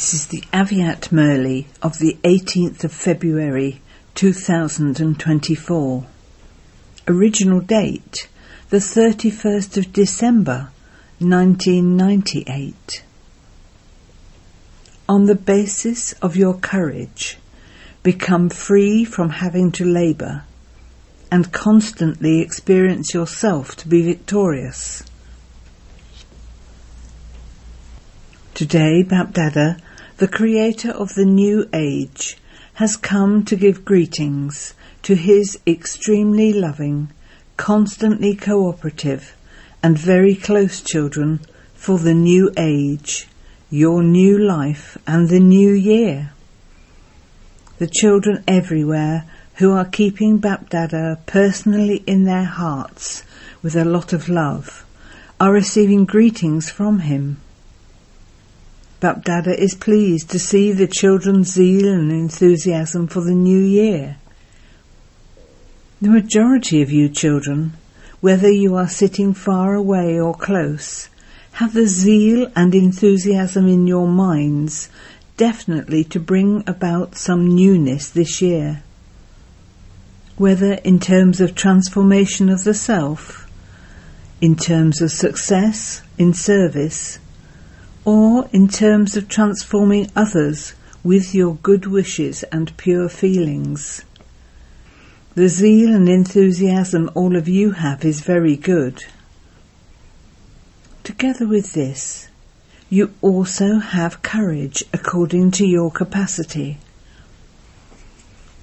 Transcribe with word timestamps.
This 0.00 0.14
is 0.14 0.26
the 0.28 0.40
Avyakt 0.50 1.10
Murli 1.10 1.66
of 1.82 1.98
the 1.98 2.16
18th 2.24 2.84
of 2.84 2.90
February 2.90 3.82
2024. 4.14 6.06
Original 7.06 7.60
date 7.60 8.26
the 8.70 8.78
31st 8.78 9.76
of 9.76 9.92
December 9.92 10.70
1998. 11.18 13.04
On 15.06 15.26
the 15.26 15.34
basis 15.34 16.14
of 16.14 16.34
your 16.34 16.54
courage, 16.54 17.36
become 18.02 18.48
free 18.48 19.04
from 19.04 19.28
having 19.28 19.70
to 19.72 19.84
labour 19.84 20.44
and 21.30 21.52
constantly 21.52 22.40
experience 22.40 23.12
yourself 23.12 23.76
to 23.76 23.86
be 23.86 24.00
victorious. 24.00 25.04
Today, 28.54 29.04
Bapdada, 29.04 29.78
the 30.20 30.28
creator 30.28 30.90
of 30.90 31.14
the 31.14 31.24
new 31.24 31.66
age, 31.72 32.36
has 32.74 32.94
come 32.94 33.42
to 33.42 33.56
give 33.56 33.86
greetings 33.86 34.74
to 35.00 35.14
his 35.14 35.58
extremely 35.66 36.52
loving, 36.52 37.10
constantly 37.56 38.36
cooperative, 38.36 39.34
and 39.82 39.96
very 39.96 40.34
close 40.34 40.82
children 40.82 41.40
for 41.72 41.98
the 41.98 42.12
new 42.12 42.52
age, 42.58 43.28
your 43.70 44.02
new 44.02 44.36
life, 44.36 44.98
and 45.06 45.30
the 45.30 45.40
new 45.40 45.72
year. 45.72 46.32
The 47.78 47.88
children 47.88 48.44
everywhere 48.46 49.24
who 49.54 49.72
are 49.72 49.86
keeping 49.86 50.38
Bapdada 50.38 51.24
personally 51.24 52.04
in 52.06 52.24
their 52.24 52.44
hearts 52.44 53.24
with 53.62 53.74
a 53.74 53.86
lot 53.86 54.12
of 54.12 54.28
love 54.28 54.84
are 55.40 55.50
receiving 55.50 56.04
greetings 56.04 56.68
from 56.68 56.98
him. 56.98 57.40
Bapdada 59.00 59.58
is 59.58 59.74
pleased 59.74 60.28
to 60.30 60.38
see 60.38 60.72
the 60.72 60.86
children's 60.86 61.52
zeal 61.52 61.88
and 61.88 62.12
enthusiasm 62.12 63.06
for 63.06 63.22
the 63.22 63.34
new 63.34 63.58
year. 63.58 64.18
The 66.02 66.10
majority 66.10 66.82
of 66.82 66.90
you 66.90 67.08
children, 67.08 67.72
whether 68.20 68.50
you 68.50 68.76
are 68.76 68.88
sitting 68.88 69.32
far 69.32 69.74
away 69.74 70.20
or 70.20 70.34
close, 70.34 71.08
have 71.52 71.72
the 71.72 71.86
zeal 71.86 72.52
and 72.54 72.74
enthusiasm 72.74 73.66
in 73.66 73.86
your 73.86 74.06
minds 74.06 74.90
definitely 75.38 76.04
to 76.04 76.20
bring 76.20 76.62
about 76.66 77.16
some 77.16 77.54
newness 77.54 78.10
this 78.10 78.42
year. 78.42 78.82
Whether 80.36 80.74
in 80.74 81.00
terms 81.00 81.40
of 81.40 81.54
transformation 81.54 82.50
of 82.50 82.64
the 82.64 82.74
self, 82.74 83.50
in 84.42 84.56
terms 84.56 85.00
of 85.00 85.10
success 85.10 86.02
in 86.18 86.34
service, 86.34 87.18
or 88.04 88.48
in 88.52 88.68
terms 88.68 89.16
of 89.16 89.28
transforming 89.28 90.10
others 90.16 90.74
with 91.02 91.34
your 91.34 91.54
good 91.56 91.86
wishes 91.86 92.42
and 92.44 92.76
pure 92.76 93.08
feelings. 93.08 94.04
The 95.34 95.48
zeal 95.48 95.94
and 95.94 96.08
enthusiasm 96.08 97.10
all 97.14 97.36
of 97.36 97.48
you 97.48 97.72
have 97.72 98.04
is 98.04 98.20
very 98.20 98.56
good. 98.56 99.04
Together 101.04 101.46
with 101.46 101.72
this, 101.72 102.28
you 102.88 103.14
also 103.22 103.78
have 103.78 104.22
courage 104.22 104.82
according 104.92 105.52
to 105.52 105.66
your 105.66 105.90
capacity. 105.90 106.78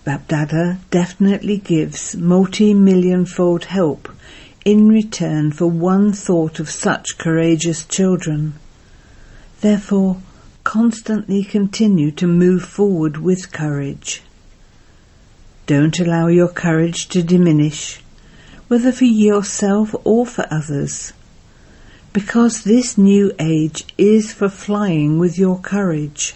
Bapdada 0.06 0.78
definitely 0.92 1.58
gives 1.58 2.16
multi-million 2.16 3.26
fold 3.26 3.66
help 3.66 4.10
in 4.66 4.90
return 4.90 5.52
for 5.52 5.68
one 5.68 6.12
thought 6.12 6.60
of 6.60 6.70
such 6.70 7.18
courageous 7.18 7.86
children. 7.86 8.54
Therefore, 9.62 10.18
constantly 10.64 11.44
continue 11.44 12.12
to 12.12 12.28
move 12.28 12.64
forward 12.64 13.18
with 13.18 13.52
courage. 13.52 14.22
Don't 15.66 16.00
allow 16.00 16.28
your 16.28 16.50
courage 16.50 17.08
to 17.10 17.24
diminish, 17.24 18.02
whether 18.68 18.92
for 18.92 19.06
yourself 19.06 19.96
or 20.04 20.26
for 20.26 20.46
others, 20.52 21.14
because 22.14 22.64
this 22.64 22.98
new 22.98 23.32
age 23.40 23.86
is 23.98 24.32
for 24.32 24.50
flying 24.50 25.18
with 25.18 25.40
your 25.40 25.60
courage. 25.60 26.36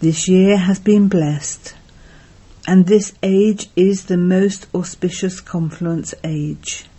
This 0.00 0.28
year 0.28 0.58
has 0.58 0.78
been 0.78 1.08
blessed, 1.08 1.74
and 2.66 2.86
this 2.86 3.14
age 3.22 3.68
is 3.74 4.04
the 4.04 4.18
most 4.18 4.66
auspicious 4.74 5.40
confluence 5.40 6.12
age. 6.24 6.89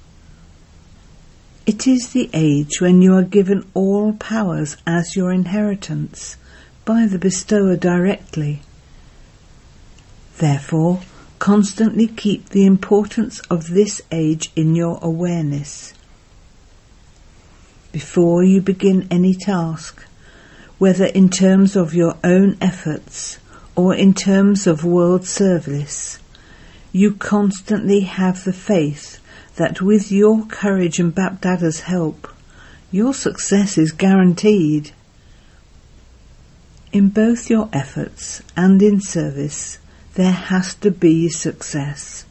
It 1.74 1.88
is 1.88 2.10
the 2.10 2.30
age 2.34 2.82
when 2.82 3.02
you 3.02 3.14
are 3.16 3.24
given 3.24 3.66
all 3.74 4.12
powers 4.12 4.76
as 4.86 5.16
your 5.16 5.32
inheritance 5.32 6.36
by 6.84 7.06
the 7.06 7.18
bestower 7.18 7.78
directly. 7.78 8.62
Therefore, 10.38 11.00
constantly 11.40 12.08
keep 12.08 12.50
the 12.50 12.66
importance 12.66 13.40
of 13.50 13.70
this 13.70 14.02
age 14.12 14.52
in 14.54 14.76
your 14.76 15.00
awareness. 15.02 15.94
Before 17.94 18.44
you 18.44 18.60
begin 18.60 19.08
any 19.10 19.34
task, 19.34 20.06
whether 20.78 21.06
in 21.06 21.30
terms 21.30 21.78
of 21.78 21.94
your 21.94 22.18
own 22.22 22.58
efforts 22.60 23.40
or 23.78 23.96
in 23.96 24.14
terms 24.14 24.68
of 24.68 24.84
world 24.84 25.26
service, 25.26 26.20
you 26.92 27.14
constantly 27.14 28.02
have 28.02 28.44
the 28.44 28.52
faith 28.52 29.21
that 29.62 29.80
with 29.80 30.12
your 30.12 30.44
courage 30.48 30.98
and 30.98 31.14
Bapdada's 31.14 31.82
help, 31.82 32.28
your 32.90 33.14
success 33.14 33.78
is 33.78 33.92
guaranteed. 33.92 34.90
In 36.92 37.10
both 37.10 37.48
your 37.48 37.70
efforts 37.72 38.42
and 38.58 38.82
in 38.82 39.00
service, 39.00 39.78
there 40.16 40.32
has 40.32 40.74
to 40.74 40.90
be 40.90 41.30
success. 41.30 42.26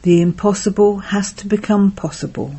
The 0.00 0.22
impossible 0.22 1.00
has 1.12 1.34
to 1.34 1.46
become 1.46 1.92
possible. 1.92 2.54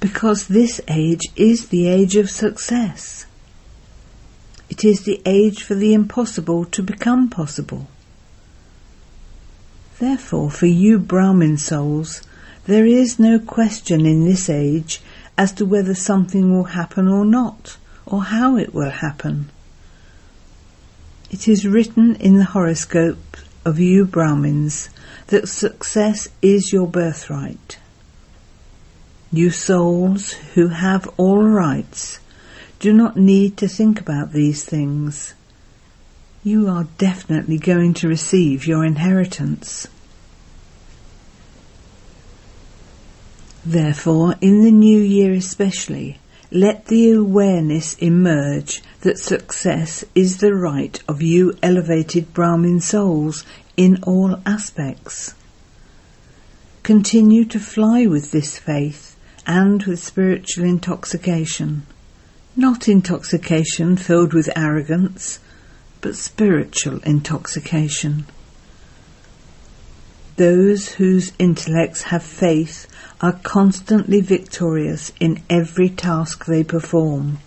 Because 0.00 0.48
this 0.48 0.82
age 0.86 1.28
is 1.34 1.68
the 1.68 1.88
age 1.88 2.16
of 2.16 2.28
success. 2.28 3.24
It 4.68 4.84
is 4.84 5.04
the 5.04 5.22
age 5.24 5.62
for 5.62 5.74
the 5.74 5.94
impossible 5.94 6.66
to 6.66 6.82
become 6.82 7.30
possible. 7.30 7.86
Therefore, 9.98 10.50
for 10.50 10.66
you 10.66 10.98
Brahmin 10.98 11.58
souls, 11.58 12.22
there 12.66 12.86
is 12.86 13.18
no 13.18 13.38
question 13.38 14.06
in 14.06 14.24
this 14.24 14.48
age 14.48 15.00
as 15.36 15.52
to 15.52 15.64
whether 15.64 15.94
something 15.94 16.52
will 16.52 16.64
happen 16.64 17.08
or 17.08 17.24
not, 17.24 17.76
or 18.06 18.24
how 18.24 18.56
it 18.56 18.72
will 18.72 18.90
happen. 18.90 19.48
It 21.30 21.48
is 21.48 21.66
written 21.66 22.14
in 22.16 22.38
the 22.38 22.44
horoscope 22.44 23.36
of 23.64 23.78
you 23.78 24.04
Brahmins 24.04 24.88
that 25.26 25.48
success 25.48 26.28
is 26.40 26.72
your 26.72 26.86
birthright. 26.86 27.78
You 29.32 29.50
souls 29.50 30.32
who 30.54 30.68
have 30.68 31.06
all 31.16 31.42
rights 31.42 32.20
do 32.78 32.92
not 32.92 33.16
need 33.16 33.56
to 33.58 33.68
think 33.68 34.00
about 34.00 34.32
these 34.32 34.64
things 34.64 35.34
you 36.42 36.68
are 36.68 36.86
definitely 36.98 37.58
going 37.58 37.94
to 37.94 38.08
receive 38.08 38.66
your 38.66 38.84
inheritance. 38.84 39.86
Therefore, 43.64 44.36
in 44.40 44.62
the 44.62 44.70
new 44.70 45.00
year 45.00 45.32
especially, 45.32 46.18
let 46.50 46.86
the 46.86 47.10
awareness 47.10 47.94
emerge 47.98 48.82
that 49.00 49.18
success 49.18 50.04
is 50.14 50.38
the 50.38 50.54
right 50.54 50.98
of 51.06 51.20
you 51.20 51.54
elevated 51.62 52.32
Brahmin 52.32 52.80
souls 52.80 53.44
in 53.76 54.02
all 54.04 54.40
aspects. 54.46 55.34
Continue 56.82 57.44
to 57.44 57.60
fly 57.60 58.06
with 58.06 58.30
this 58.30 58.58
faith 58.58 59.16
and 59.46 59.82
with 59.82 60.02
spiritual 60.02 60.64
intoxication. 60.64 61.82
Not 62.56 62.88
intoxication 62.88 63.96
filled 63.96 64.32
with 64.32 64.48
arrogance, 64.56 65.40
but 66.00 66.16
spiritual 66.16 66.98
intoxication. 67.00 68.26
Those 70.36 70.90
whose 70.90 71.32
intellects 71.38 72.02
have 72.04 72.22
faith 72.22 72.86
are 73.20 73.40
constantly 73.42 74.20
victorious 74.20 75.12
in 75.18 75.42
every 75.50 75.88
task 75.88 76.44
they 76.44 76.62
perform. 76.62 77.38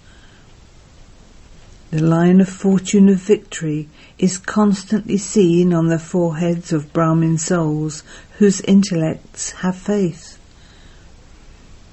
The 1.91 2.01
line 2.01 2.41
of 2.41 2.49
fortune 2.49 3.09
of 3.09 3.17
victory 3.17 3.89
is 4.17 4.37
constantly 4.37 5.17
seen 5.17 5.73
on 5.73 5.87
the 5.87 5.99
foreheads 5.99 6.71
of 6.71 6.93
Brahmin 6.93 7.37
souls 7.37 8.03
whose 8.39 8.61
intellects 8.61 9.51
have 9.51 9.77
faith. 9.77 10.37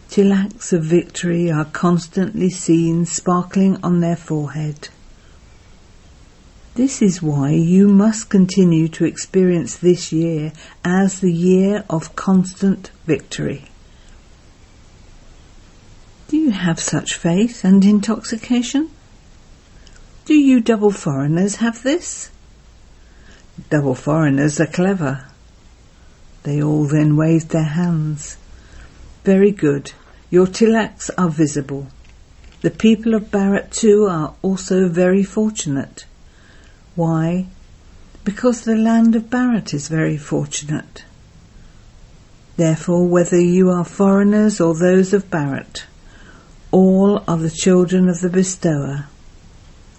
Tilaks 0.09 0.73
of 0.73 0.85
victory 0.85 1.51
are 1.51 1.65
constantly 1.65 2.49
seen 2.49 3.07
sparkling 3.07 3.77
on 3.83 4.01
their 4.01 4.17
forehead. 4.17 4.89
This 6.79 7.03
is 7.03 7.21
why 7.21 7.51
you 7.51 7.89
must 7.89 8.31
continue 8.31 8.87
to 8.91 9.05
experience 9.05 9.75
this 9.75 10.13
year 10.13 10.53
as 10.85 11.19
the 11.19 11.33
year 11.33 11.85
of 11.91 12.15
constant 12.15 12.93
victory. 13.05 13.65
Do 16.29 16.37
you 16.37 16.53
have 16.53 16.79
such 16.79 17.17
faith 17.17 17.65
and 17.65 17.85
intoxication? 17.85 18.91
Do 20.25 20.35
you 20.35 20.61
double 20.61 20.93
foreigners 20.93 21.57
have 21.57 21.83
this? 21.83 22.31
Double 23.71 23.97
foreigners 23.97 24.61
are 24.61 24.67
clever. 24.69 25.25
They 26.45 26.63
all 26.63 26.85
then 26.85 27.17
waved 27.17 27.49
their 27.49 27.75
hands. 27.75 28.37
Very 29.25 29.51
good. 29.51 29.91
Your 30.31 30.47
tilaks 30.47 31.11
are 31.19 31.29
visible. 31.29 31.89
The 32.61 32.71
people 32.71 33.15
of 33.15 33.33
Bharat 33.33 33.73
too 33.73 34.07
are 34.07 34.35
also 34.43 34.89
very 34.89 35.25
fortunate. 35.25 36.05
Why? 36.99 37.47
Because 38.25 38.63
the 38.63 38.75
land 38.75 39.15
of 39.15 39.31
Bharat 39.31 39.73
is 39.73 39.87
very 39.87 40.17
fortunate. 40.17 41.05
Therefore, 42.57 43.07
whether 43.07 43.39
you 43.39 43.71
are 43.71 43.85
foreigners 43.85 44.61
or 44.61 44.75
those 44.75 45.13
of 45.13 45.31
Bharat, 45.31 45.85
all 46.73 47.23
are 47.29 47.37
the 47.37 47.53
children 47.53 48.09
of 48.09 48.21
the 48.21 48.29
bestower, 48.29 49.07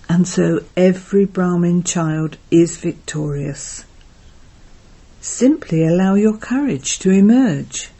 and 0.09 0.27
so 0.27 0.65
every 0.75 1.23
Brahmin 1.23 1.83
child 1.83 2.35
is 2.51 2.75
victorious. 2.75 3.85
Simply 5.21 5.85
allow 5.85 6.15
your 6.15 6.35
courage 6.35 6.99
to 6.99 7.11
emerge. 7.11 7.91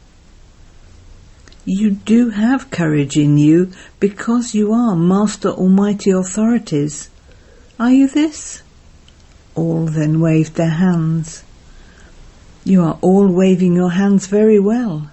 You 1.64 1.92
do 1.92 2.28
have 2.28 2.70
courage 2.70 3.16
in 3.16 3.38
you 3.38 3.72
because 3.98 4.54
you 4.54 4.74
are 4.74 4.94
Master 4.94 5.48
Almighty 5.48 6.10
authorities. 6.10 7.08
Are 7.78 7.92
you 7.92 8.06
this? 8.06 8.62
All 9.54 9.86
then 9.86 10.20
waved 10.20 10.54
their 10.54 10.70
hands. 10.70 11.44
You 12.64 12.82
are 12.82 12.98
all 13.00 13.28
waving 13.28 13.74
your 13.74 13.90
hands 13.90 14.26
very 14.26 14.58
well. 14.58 15.10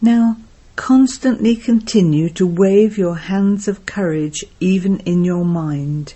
Now, 0.00 0.38
constantly 0.76 1.56
continue 1.56 2.30
to 2.30 2.46
wave 2.46 2.96
your 2.96 3.16
hands 3.16 3.68
of 3.68 3.84
courage 3.86 4.44
even 4.60 4.98
in 5.00 5.24
your 5.24 5.44
mind. 5.44 6.14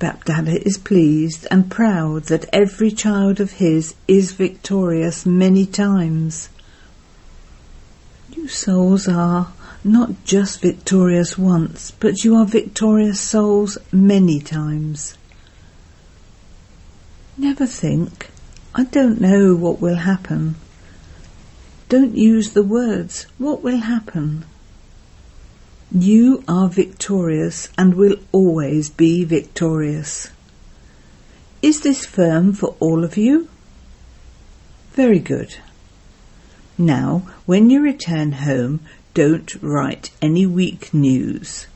Bapdada 0.00 0.60
is 0.66 0.78
pleased 0.78 1.46
and 1.48 1.70
proud 1.70 2.24
that 2.24 2.48
every 2.52 2.90
child 2.90 3.38
of 3.38 3.52
his 3.52 3.94
is 4.08 4.32
victorious 4.32 5.24
many 5.24 5.64
times. 5.64 6.48
You 8.34 8.48
souls 8.48 9.06
are 9.06 9.52
not 9.84 10.24
just 10.24 10.60
victorious 10.60 11.38
once, 11.38 11.92
but 11.92 12.24
you 12.24 12.34
are 12.34 12.44
victorious 12.44 13.20
souls 13.20 13.78
many 13.92 14.40
times. 14.40 15.16
Never 17.36 17.66
think, 17.66 18.28
I 18.74 18.84
don't 18.84 19.20
know 19.20 19.54
what 19.54 19.80
will 19.80 19.96
happen. 19.96 20.56
Don't 21.88 22.16
use 22.16 22.50
the 22.50 22.62
words, 22.62 23.26
what 23.38 23.62
will 23.62 23.78
happen? 23.78 24.44
You 25.90 26.44
are 26.46 26.68
victorious 26.68 27.70
and 27.78 27.94
will 27.94 28.16
always 28.32 28.90
be 28.90 29.24
victorious. 29.24 30.28
Is 31.62 31.80
this 31.80 32.04
firm 32.04 32.52
for 32.52 32.76
all 32.80 33.04
of 33.04 33.16
you? 33.16 33.48
Very 34.92 35.18
good. 35.18 35.56
Now, 36.76 37.22
when 37.46 37.70
you 37.70 37.80
return 37.80 38.32
home, 38.32 38.80
don't 39.14 39.54
write 39.62 40.10
any 40.20 40.44
weak 40.46 40.92
news. 40.92 41.66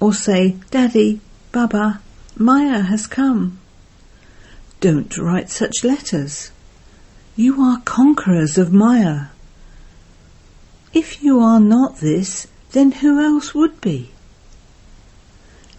Or 0.00 0.12
say, 0.12 0.56
Daddy, 0.70 1.20
Baba, 1.52 2.00
Maya 2.36 2.80
has 2.80 3.06
come. 3.06 3.58
Don't 4.80 5.18
write 5.18 5.50
such 5.50 5.82
letters. 5.82 6.52
You 7.34 7.60
are 7.62 7.82
conquerors 7.84 8.58
of 8.58 8.72
Maya. 8.72 9.26
If 10.92 11.22
you 11.22 11.40
are 11.40 11.60
not 11.60 11.98
this, 11.98 12.46
then 12.70 12.92
who 12.92 13.20
else 13.20 13.54
would 13.54 13.80
be? 13.80 14.10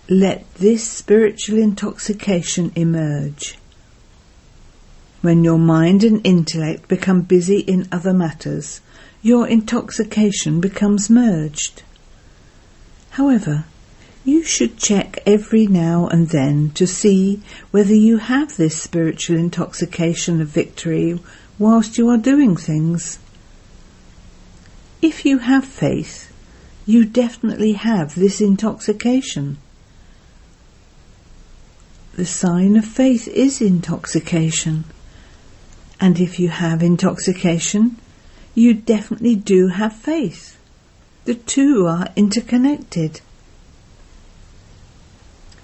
Let 0.10 0.54
this 0.56 0.84
spiritual 0.86 1.60
intoxication 1.60 2.72
emerge. 2.76 3.58
When 5.22 5.44
your 5.44 5.60
mind 5.60 6.04
and 6.04 6.20
intellect 6.26 6.88
become 6.88 7.22
busy 7.22 7.60
in 7.60 7.88
other 7.92 8.14
matters, 8.14 8.82
your 9.22 9.48
intoxication 9.48 10.60
becomes 10.60 11.10
merged. 11.10 11.84
However, 13.12 13.66
you 14.30 14.44
should 14.44 14.78
check 14.78 15.18
every 15.26 15.66
now 15.66 16.08
and 16.08 16.30
then 16.30 16.70
to 16.72 16.86
see 16.86 17.42
whether 17.72 17.96
you 17.96 18.18
have 18.18 18.56
this 18.56 18.80
spiritual 18.80 19.36
intoxication 19.36 20.40
of 20.40 20.48
victory 20.48 21.20
whilst 21.58 21.98
you 21.98 22.08
are 22.10 22.18
doing 22.18 22.56
things. 22.56 23.18
If 25.02 25.26
you 25.26 25.40
have 25.40 25.66
faith, 25.66 26.32
you 26.86 27.06
definitely 27.06 27.74
have 27.74 28.16
this 28.16 28.40
intoxication. 28.40 29.58
The 32.16 32.26
sign 32.26 32.78
of 32.78 32.86
faith 32.86 33.28
is 33.28 33.62
intoxication. 33.62 34.84
And 36.00 36.20
if 36.20 36.40
you 36.40 36.50
have 36.50 36.84
intoxication, 36.84 37.98
you 38.54 38.74
definitely 38.74 39.36
do 39.36 39.68
have 39.68 39.96
faith. 39.96 40.58
The 41.26 41.36
two 41.36 41.88
are 41.88 42.10
interconnected. 42.16 43.22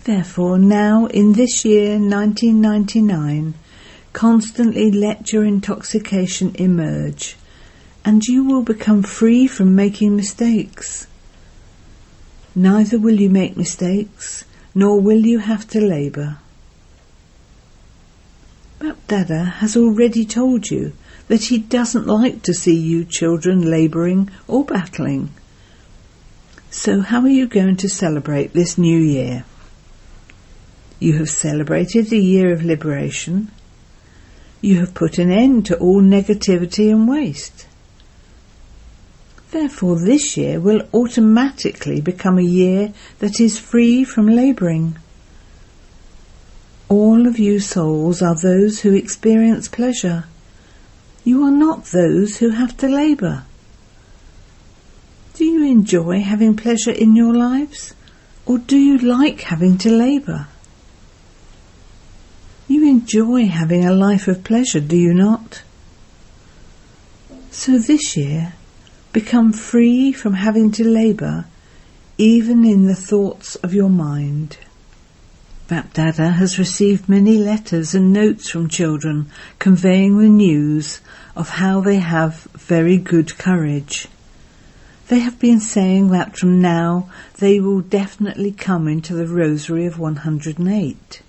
Therefore, 0.05 0.59
now 0.59 1.07
in 1.07 1.33
this 1.33 1.65
year 1.65 1.97
1999, 1.97 3.55
constantly 4.13 4.91
let 4.91 5.33
your 5.33 5.43
intoxication 5.43 6.55
emerge, 6.59 7.35
and 8.05 8.23
you 8.23 8.43
will 8.43 8.61
become 8.61 9.01
free 9.01 9.47
from 9.47 9.75
making 9.75 10.15
mistakes. 10.15 11.07
Neither 12.53 12.99
will 12.99 13.19
you 13.19 13.31
make 13.31 13.57
mistakes, 13.57 14.45
nor 14.75 15.01
will 15.01 15.25
you 15.25 15.39
have 15.39 15.67
to 15.69 15.81
labour. 15.81 16.37
Bapdada 18.79 19.53
has 19.53 19.75
already 19.75 20.23
told 20.23 20.69
you 20.69 20.93
that 21.29 21.45
he 21.45 21.57
doesn't 21.57 22.05
like 22.05 22.43
to 22.43 22.53
see 22.53 22.75
you 22.75 23.05
children 23.05 23.71
labouring 23.71 24.29
or 24.47 24.63
battling. 24.63 25.31
So 26.69 27.01
how 27.01 27.21
are 27.21 27.27
you 27.27 27.47
going 27.47 27.77
to 27.77 27.89
celebrate 27.89 28.53
this 28.53 28.77
new 28.77 28.99
year? 28.99 29.45
You 30.99 31.17
have 31.17 31.29
celebrated 31.29 32.09
the 32.09 32.19
year 32.19 32.53
of 32.53 32.63
liberation. 32.63 33.51
You 34.61 34.79
have 34.79 34.93
put 34.93 35.17
an 35.17 35.29
end 35.29 35.65
to 35.67 35.77
all 35.77 36.01
negativity 36.01 36.89
and 36.89 37.07
waste. 37.07 37.67
Therefore, 39.51 39.99
this 39.99 40.37
year 40.37 40.59
will 40.59 40.87
automatically 40.93 42.01
become 42.01 42.37
a 42.37 42.43
year 42.43 42.93
that 43.19 43.39
is 43.39 43.59
free 43.59 44.03
from 44.03 44.27
labouring. 44.27 44.97
All 46.89 47.27
of 47.27 47.39
you 47.39 47.59
souls 47.59 48.21
are 48.21 48.35
those 48.35 48.81
who 48.81 48.93
experience 48.93 49.67
pleasure. 49.67 50.25
You 51.23 51.43
are 51.43 51.51
not 51.51 51.85
those 51.85 52.37
who 52.37 52.49
have 52.49 52.77
to 52.77 52.87
labour. 52.87 53.43
Do 55.33 55.43
you 55.43 55.65
enjoy 55.65 56.21
having 56.21 56.55
pleasure 56.55 56.91
in 56.91 57.15
your 57.15 57.33
lives? 57.33 57.93
Or 58.45 58.57
do 58.57 58.77
you 58.77 58.97
like 58.97 59.41
having 59.41 59.77
to 59.79 59.89
labour? 59.89 60.47
You 62.67 62.87
enjoy 62.89 63.47
having 63.47 63.85
a 63.85 63.93
life 63.93 64.27
of 64.27 64.43
pleasure, 64.43 64.79
do 64.79 64.97
you 64.97 65.13
not? 65.13 65.61
So 67.51 67.77
this 67.77 68.17
year, 68.17 68.53
become 69.13 69.53
free 69.53 70.11
from 70.11 70.33
having 70.33 70.71
to 70.71 70.83
labour 70.83 71.45
even 72.17 72.65
in 72.65 72.87
the 72.87 72.95
thoughts 72.95 73.55
of 73.57 73.73
your 73.73 73.89
mind. 73.89 74.57
Bapdada 75.67 76.33
has 76.33 76.59
received 76.59 77.09
many 77.09 77.37
letters 77.37 77.95
and 77.95 78.13
notes 78.13 78.49
from 78.49 78.69
children 78.69 79.29
conveying 79.59 80.19
the 80.19 80.29
news 80.29 81.01
of 81.35 81.49
how 81.49 81.81
they 81.81 81.97
have 81.97 82.43
very 82.53 82.97
good 82.97 83.37
courage. 83.37 84.07
They 85.07 85.19
have 85.19 85.39
been 85.39 85.59
saying 85.59 86.09
that 86.09 86.37
from 86.37 86.61
now 86.61 87.09
they 87.37 87.59
will 87.59 87.81
definitely 87.81 88.51
come 88.51 88.87
into 88.87 89.13
the 89.13 89.27
Rosary 89.27 89.85
of 89.85 89.99
108. 89.99 91.21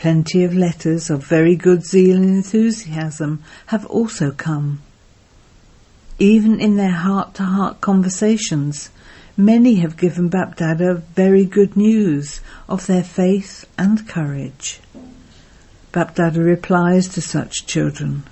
Plenty 0.00 0.44
of 0.44 0.54
letters 0.54 1.10
of 1.10 1.26
very 1.26 1.54
good 1.54 1.84
zeal 1.84 2.16
and 2.16 2.24
enthusiasm 2.24 3.42
have 3.66 3.84
also 3.84 4.30
come. 4.30 4.80
Even 6.18 6.58
in 6.58 6.78
their 6.78 6.94
heart-to-heart 7.04 7.82
conversations, 7.82 8.88
many 9.36 9.74
have 9.74 9.98
given 9.98 10.30
Bapdada 10.30 11.02
very 11.14 11.44
good 11.44 11.76
news 11.76 12.40
of 12.66 12.86
their 12.86 13.04
faith 13.04 13.66
and 13.76 14.08
courage. 14.08 14.80
Bapdada 15.92 16.42
replies 16.42 17.06
to 17.08 17.20
such 17.20 17.66
children. 17.66 18.22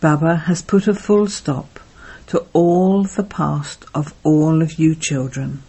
Baba 0.00 0.34
has 0.34 0.62
put 0.62 0.88
a 0.88 0.94
full 0.94 1.26
stop 1.26 1.78
to 2.28 2.46
all 2.54 3.04
the 3.04 3.22
past 3.22 3.84
of 3.94 4.14
all 4.22 4.62
of 4.62 4.78
you 4.78 4.94
children. 4.94 5.62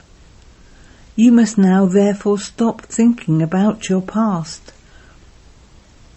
You 1.19 1.33
must 1.33 1.57
now 1.57 1.85
therefore 1.85 2.39
stop 2.39 2.83
thinking 2.83 3.41
about 3.41 3.89
your 3.89 4.01
past. 4.01 4.71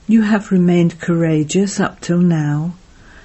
You 0.06 0.22
have 0.22 0.52
remained 0.52 1.00
courageous 1.00 1.80
up 1.80 2.00
till 2.00 2.20
now, 2.20 2.74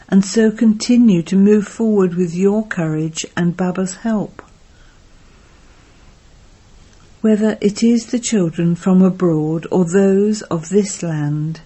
and 0.10 0.26
so 0.26 0.50
continue 0.50 1.22
to 1.22 1.36
move 1.36 1.68
forward 1.68 2.16
with 2.16 2.34
your 2.34 2.66
courage 2.66 3.28
and 3.38 3.56
Baba's 3.56 3.98
help. 3.98 4.42
whether 7.22 7.60
it 7.62 7.84
is 7.84 8.08
the 8.08 8.18
children 8.18 8.74
from 8.74 9.04
abroad 9.04 9.68
or 9.72 9.86
those 9.86 10.42
of 10.44 10.70
this 10.70 11.04
land, 11.04 11.62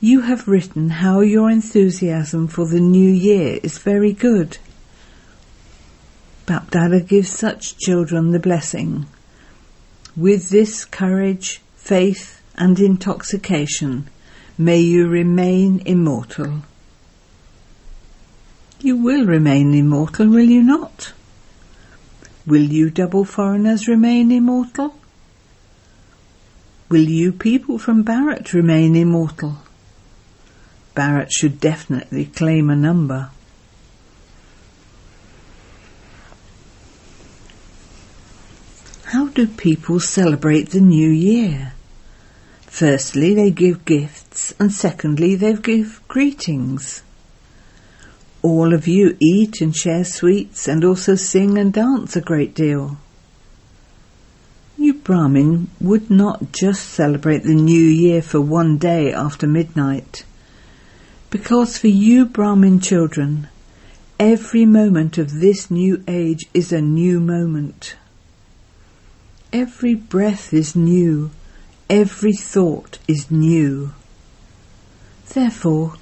you 0.00 0.22
have 0.22 0.48
written 0.48 0.88
how 0.88 1.20
your 1.20 1.50
enthusiasm 1.50 2.48
for 2.48 2.66
the 2.66 2.80
new 2.80 3.10
year 3.10 3.60
is 3.62 3.76
very 3.76 4.14
good. 4.14 4.56
Bapdada 6.46 7.06
gives 7.06 7.28
such 7.28 7.76
children 7.76 8.30
the 8.30 8.38
blessing. 8.38 9.06
With 10.16 10.50
this 10.50 10.84
courage, 10.84 11.60
faith, 11.74 12.40
and 12.56 12.78
intoxication, 12.78 14.08
may 14.56 14.78
you 14.78 15.08
remain 15.08 15.82
immortal. 15.84 16.62
You 18.80 18.96
will 18.96 19.26
remain 19.26 19.74
immortal, 19.74 20.28
will 20.28 20.44
you 20.44 20.62
not? 20.62 21.12
Will 22.46 22.62
you 22.62 22.90
double 22.90 23.24
foreigners 23.24 23.88
remain 23.88 24.30
immortal? 24.30 24.94
Will 26.88 27.08
you 27.08 27.32
people 27.32 27.78
from 27.78 28.04
Bharat 28.04 28.52
remain 28.52 28.94
immortal? 28.94 29.58
Bharat 30.94 31.32
should 31.32 31.58
definitely 31.58 32.26
claim 32.26 32.70
a 32.70 32.76
number. 32.76 33.30
How 39.14 39.28
do 39.28 39.46
people 39.46 40.00
celebrate 40.00 40.70
the 40.70 40.80
new 40.80 41.08
year? 41.08 41.74
Firstly, 42.62 43.32
they 43.32 43.52
give 43.52 43.84
gifts, 43.84 44.52
and 44.58 44.72
secondly, 44.72 45.36
they 45.36 45.52
give 45.52 46.02
greetings. 46.08 47.04
All 48.42 48.74
of 48.74 48.88
you 48.88 49.16
eat 49.20 49.60
and 49.60 49.72
share 49.72 50.02
sweets 50.02 50.66
and 50.66 50.84
also 50.84 51.14
sing 51.14 51.56
and 51.58 51.72
dance 51.72 52.16
a 52.16 52.20
great 52.20 52.56
deal. 52.56 52.98
You 54.76 54.94
Brahmin 54.94 55.70
would 55.80 56.10
not 56.10 56.50
just 56.50 56.82
celebrate 56.82 57.44
the 57.44 57.54
new 57.54 57.84
year 57.84 58.20
for 58.20 58.40
one 58.40 58.78
day 58.78 59.12
after 59.12 59.46
midnight, 59.46 60.24
because 61.30 61.78
for 61.78 61.86
you 61.86 62.26
Brahmin 62.26 62.80
children, 62.80 63.46
every 64.18 64.66
moment 64.66 65.18
of 65.18 65.38
this 65.38 65.70
new 65.70 66.02
age 66.08 66.46
is 66.52 66.72
a 66.72 66.80
new 66.80 67.20
moment. 67.20 67.94
Every 69.54 69.94
breath 69.94 70.52
is 70.52 70.74
new, 70.74 71.30
every 71.88 72.32
thought 72.32 72.98
is 73.06 73.30
new. 73.30 73.92
Therefore, 75.32 75.94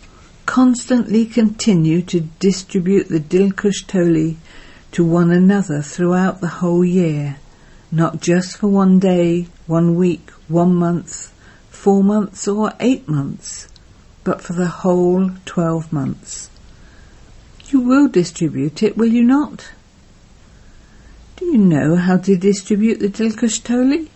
constantly 0.46 1.26
continue 1.26 2.00
to 2.00 2.20
distribute 2.40 3.10
the 3.10 3.20
Dilkush 3.20 3.86
Toli 3.86 4.38
to 4.92 5.04
one 5.04 5.30
another 5.30 5.82
throughout 5.82 6.40
the 6.40 6.62
whole 6.62 6.82
year, 6.82 7.36
not 7.90 8.22
just 8.22 8.56
for 8.56 8.68
one 8.68 8.98
day, 8.98 9.48
one 9.66 9.96
week, 9.96 10.30
one 10.48 10.74
month, 10.74 11.30
four 11.68 12.02
months 12.02 12.48
or 12.48 12.72
eight 12.80 13.06
months, 13.06 13.68
but 14.24 14.40
for 14.40 14.54
the 14.54 14.80
whole 14.80 15.30
twelve 15.44 15.92
months. 15.92 16.48
You 17.66 17.80
will 17.80 18.08
distribute 18.08 18.82
it, 18.82 18.96
will 18.96 19.12
you 19.12 19.22
not? 19.22 19.72
Do 21.42 21.48
you 21.48 21.58
know 21.58 21.96
how 21.96 22.18
to 22.18 22.36
distribute 22.36 23.00
the 23.00 23.08
Dilkush 23.08 23.64
Toli? 23.64 24.08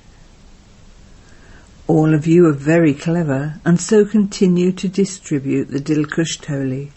All 1.89 2.15
of 2.15 2.25
you 2.25 2.47
are 2.47 2.53
very 2.53 2.95
clever 2.95 3.61
and 3.65 3.81
so 3.81 4.05
continue 4.05 4.71
to 4.71 4.87
distribute 4.89 5.69
the 5.69 5.81
Dilkush 5.81 6.41
Toli. 6.41 6.93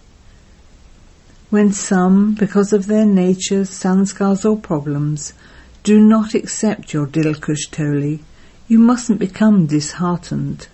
When 1.49 1.73
some, 1.73 2.35
because 2.35 2.73
of 2.73 2.85
their 2.85 3.07
nature, 3.07 3.61
sanskars 3.61 4.45
or 4.47 4.55
problems, 4.55 5.33
do 5.81 5.99
not 5.99 6.35
accept 6.35 6.93
your 6.93 7.07
Dilkush 7.07 7.71
Toli, 7.71 8.19
you 8.67 8.77
mustn't 8.77 9.17
become 9.17 9.65
disheartened. 9.65 10.67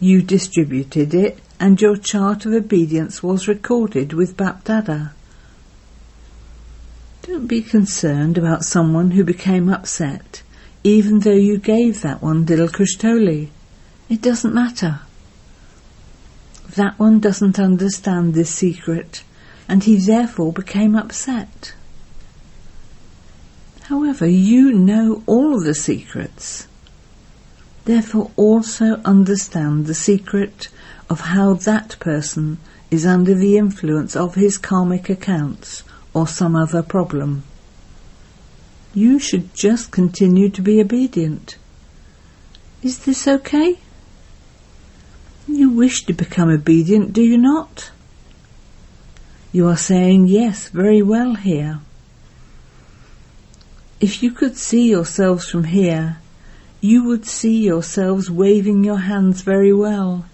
You 0.00 0.20
distributed 0.20 1.14
it 1.14 1.38
and 1.60 1.80
your 1.80 1.96
chart 1.96 2.44
of 2.44 2.54
obedience 2.54 3.22
was 3.22 3.46
recorded 3.46 4.12
with 4.12 4.36
Bapdada. 4.36 5.12
Don't 7.26 7.46
be 7.46 7.62
concerned 7.62 8.38
about 8.38 8.64
someone 8.64 9.10
who 9.10 9.24
became 9.24 9.68
upset 9.68 10.42
even 10.86 11.18
though 11.18 11.32
you 11.32 11.58
gave 11.58 12.02
that 12.02 12.22
one 12.22 12.46
Dilkush 12.46 12.96
Toli. 12.96 13.50
It 14.08 14.22
doesn't 14.22 14.54
matter. 14.54 15.00
That 16.76 16.96
one 16.96 17.18
doesn't 17.18 17.58
understand 17.58 18.34
this 18.34 18.50
secret, 18.50 19.24
and 19.68 19.82
he 19.82 19.96
therefore 19.96 20.52
became 20.52 20.94
upset. 20.94 21.74
However, 23.82 24.28
you 24.28 24.72
know 24.74 25.24
all 25.26 25.60
the 25.60 25.74
secrets. 25.74 26.68
Therefore 27.84 28.30
also 28.36 29.00
understand 29.04 29.86
the 29.86 29.94
secret 29.94 30.68
of 31.10 31.18
how 31.20 31.54
that 31.54 31.96
person 31.98 32.58
is 32.92 33.04
under 33.04 33.34
the 33.34 33.58
influence 33.58 34.14
of 34.14 34.36
his 34.36 34.56
karmic 34.56 35.10
accounts 35.10 35.82
or 36.16 36.26
some 36.26 36.56
other 36.56 36.82
problem. 36.82 37.44
You 38.94 39.18
should 39.18 39.54
just 39.54 39.90
continue 39.90 40.48
to 40.48 40.62
be 40.62 40.80
obedient. 40.80 41.58
Is 42.82 43.00
this 43.00 43.28
okay? 43.28 43.78
You 45.46 45.68
wish 45.68 46.06
to 46.06 46.14
become 46.14 46.48
obedient, 46.48 47.12
do 47.12 47.20
you 47.20 47.36
not? 47.36 47.90
You 49.52 49.68
are 49.68 49.76
saying 49.76 50.28
yes 50.28 50.70
very 50.70 51.02
well 51.02 51.34
here. 51.34 51.80
If 54.00 54.22
you 54.22 54.30
could 54.30 54.56
see 54.56 54.88
yourselves 54.88 55.50
from 55.50 55.64
here, 55.64 56.16
you 56.80 57.04
would 57.04 57.26
see 57.26 57.58
yourselves 57.62 58.30
waving 58.30 58.84
your 58.84 59.00
hands 59.00 59.42
very 59.42 59.74
well. 59.74 60.24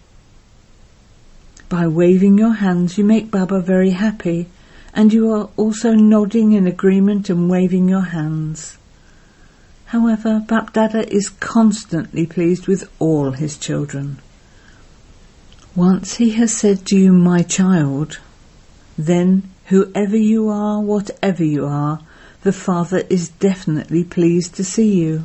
By 1.68 1.88
waving 1.88 2.38
your 2.38 2.52
hands, 2.52 2.98
you 2.98 3.02
make 3.02 3.32
Baba 3.32 3.60
very 3.60 3.90
happy 3.90 4.46
and 4.94 5.12
you 5.12 5.32
are 5.32 5.48
also 5.56 5.92
nodding 5.94 6.52
in 6.52 6.66
agreement 6.66 7.30
and 7.30 7.48
waving 7.50 7.88
your 7.88 8.02
hands. 8.02 8.76
However, 9.86 10.42
Bapdada 10.46 11.06
is 11.08 11.28
constantly 11.28 12.26
pleased 12.26 12.66
with 12.66 12.90
all 12.98 13.32
his 13.32 13.58
children. 13.58 14.18
Once 15.74 16.16
he 16.16 16.30
has 16.30 16.54
said 16.54 16.86
to 16.86 16.96
you, 16.96 17.12
my 17.12 17.42
child, 17.42 18.18
then 18.98 19.42
whoever 19.66 20.16
you 20.16 20.48
are, 20.48 20.80
whatever 20.80 21.44
you 21.44 21.66
are, 21.66 22.00
the 22.42 22.52
Father 22.52 23.04
is 23.08 23.28
definitely 23.28 24.04
pleased 24.04 24.54
to 24.54 24.64
see 24.64 24.94
you. 24.94 25.24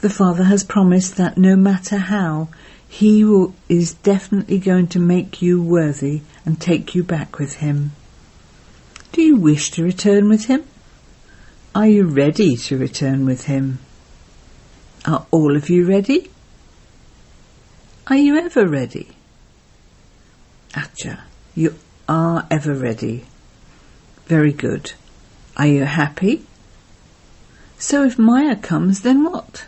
The 0.00 0.10
Father 0.10 0.44
has 0.44 0.64
promised 0.64 1.16
that 1.16 1.38
no 1.38 1.54
matter 1.54 1.98
how, 1.98 2.48
he 2.88 3.24
will, 3.24 3.54
is 3.68 3.94
definitely 3.94 4.58
going 4.58 4.88
to 4.88 4.98
make 4.98 5.40
you 5.40 5.62
worthy 5.62 6.22
and 6.44 6.60
take 6.60 6.94
you 6.94 7.04
back 7.04 7.38
with 7.38 7.56
him. 7.56 7.92
Do 9.12 9.20
you 9.20 9.36
wish 9.36 9.70
to 9.72 9.84
return 9.84 10.28
with 10.28 10.46
him? 10.46 10.64
Are 11.74 11.86
you 11.86 12.04
ready 12.04 12.56
to 12.56 12.78
return 12.78 13.24
with 13.24 13.44
him? 13.44 13.78
Are 15.06 15.26
all 15.30 15.56
of 15.56 15.68
you 15.68 15.86
ready? 15.86 16.30
Are 18.06 18.16
you 18.16 18.36
ever 18.36 18.66
ready? 18.66 19.08
Acha, 20.72 21.20
you 21.54 21.74
are 22.08 22.46
ever 22.50 22.74
ready. 22.74 23.24
Very 24.26 24.52
good. 24.52 24.92
Are 25.56 25.66
you 25.66 25.84
happy? 25.84 26.44
So 27.78 28.04
if 28.04 28.18
Maya 28.18 28.56
comes, 28.56 29.00
then 29.00 29.24
what? 29.24 29.66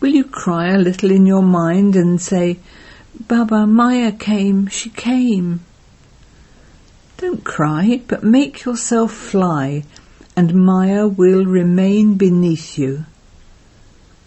Will 0.00 0.12
you 0.12 0.24
cry 0.24 0.68
a 0.74 0.78
little 0.78 1.10
in 1.10 1.24
your 1.24 1.42
mind 1.42 1.96
and 1.96 2.20
say, 2.20 2.58
Baba, 3.18 3.66
Maya 3.66 4.12
came, 4.12 4.66
she 4.66 4.90
came. 4.90 5.65
Don't 7.18 7.44
cry, 7.44 8.02
but 8.06 8.22
make 8.22 8.64
yourself 8.64 9.12
fly, 9.12 9.84
and 10.36 10.54
Maya 10.54 11.08
will 11.08 11.46
remain 11.46 12.16
beneath 12.16 12.76
you. 12.76 13.06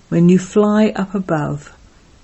When 0.09 0.27
you 0.27 0.39
fly 0.39 0.87
up 0.95 1.13
above, 1.13 1.77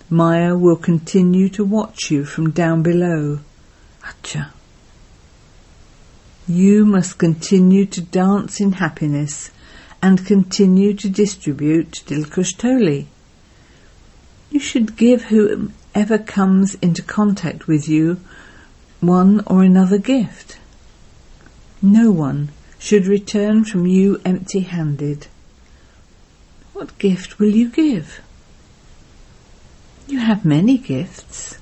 Maya 0.09 0.55
will 0.55 0.75
continue 0.75 1.49
to 1.49 1.63
watch 1.63 2.09
you 2.09 2.25
from 2.25 2.49
down 2.49 2.81
below. 2.81 3.41
Acha. 4.03 4.47
You 6.47 6.83
must 6.85 7.19
continue 7.19 7.85
to 7.85 8.01
dance 8.01 8.59
in 8.59 8.73
happiness 8.73 9.51
and 10.01 10.25
continue 10.25 10.95
to 10.95 11.09
distribute 11.09 12.03
Dilkush 12.07 12.57
Toli. 12.57 13.07
You 14.49 14.59
should 14.59 14.95
give 14.95 15.25
whoever 15.25 16.17
comes 16.17 16.73
into 16.75 17.03
contact 17.03 17.67
with 17.67 17.87
you 17.87 18.19
one 19.07 19.43
or 19.47 19.63
another 19.63 19.97
gift. 19.97 20.57
No 21.81 22.11
one 22.11 22.49
should 22.79 23.07
return 23.07 23.65
from 23.65 23.85
you 23.85 24.21
empty 24.25 24.61
handed. 24.61 25.27
What 26.73 26.97
gift 26.97 27.39
will 27.39 27.49
you 27.49 27.69
give? 27.69 28.21
You 30.07 30.19
have 30.19 30.45
many 30.45 30.77
gifts. 30.77 31.57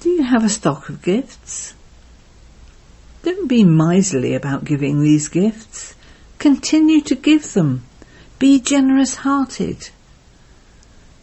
Do 0.00 0.10
you 0.10 0.22
have 0.22 0.44
a 0.44 0.48
stock 0.48 0.88
of 0.88 1.02
gifts? 1.02 1.74
Don't 3.22 3.48
be 3.48 3.64
miserly 3.64 4.34
about 4.34 4.64
giving 4.64 5.02
these 5.02 5.28
gifts. 5.28 5.94
Continue 6.38 7.00
to 7.02 7.14
give 7.14 7.54
them, 7.54 7.84
Be 8.38 8.60
generous 8.60 9.14
hearted. 9.16 9.88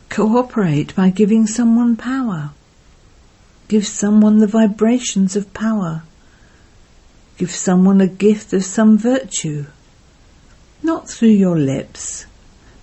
Cooperate 0.09 0.95
by 0.95 1.11
giving 1.11 1.45
someone 1.45 1.95
power. 1.95 2.51
Give 3.71 3.87
someone 3.87 4.39
the 4.39 4.47
vibrations 4.47 5.37
of 5.37 5.53
power. 5.53 6.03
Give 7.37 7.49
someone 7.49 8.01
a 8.01 8.07
gift 8.07 8.51
of 8.51 8.65
some 8.65 8.97
virtue. 8.97 9.67
Not 10.83 11.09
through 11.09 11.29
your 11.29 11.57
lips, 11.57 12.25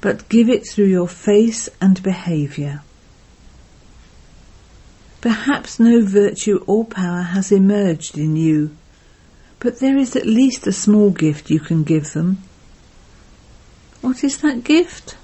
but 0.00 0.30
give 0.30 0.48
it 0.48 0.66
through 0.66 0.86
your 0.86 1.06
face 1.06 1.68
and 1.78 2.02
behaviour. 2.02 2.80
Perhaps 5.20 5.78
no 5.78 6.00
virtue 6.00 6.64
or 6.66 6.86
power 6.86 7.20
has 7.20 7.52
emerged 7.52 8.16
in 8.16 8.36
you, 8.36 8.74
but 9.60 9.80
there 9.80 9.98
is 9.98 10.16
at 10.16 10.24
least 10.24 10.66
a 10.66 10.72
small 10.72 11.10
gift 11.10 11.50
you 11.50 11.60
can 11.60 11.82
give 11.82 12.14
them. 12.14 12.38
What 14.00 14.24
is 14.24 14.38
that 14.38 14.64
gift? 14.64 15.18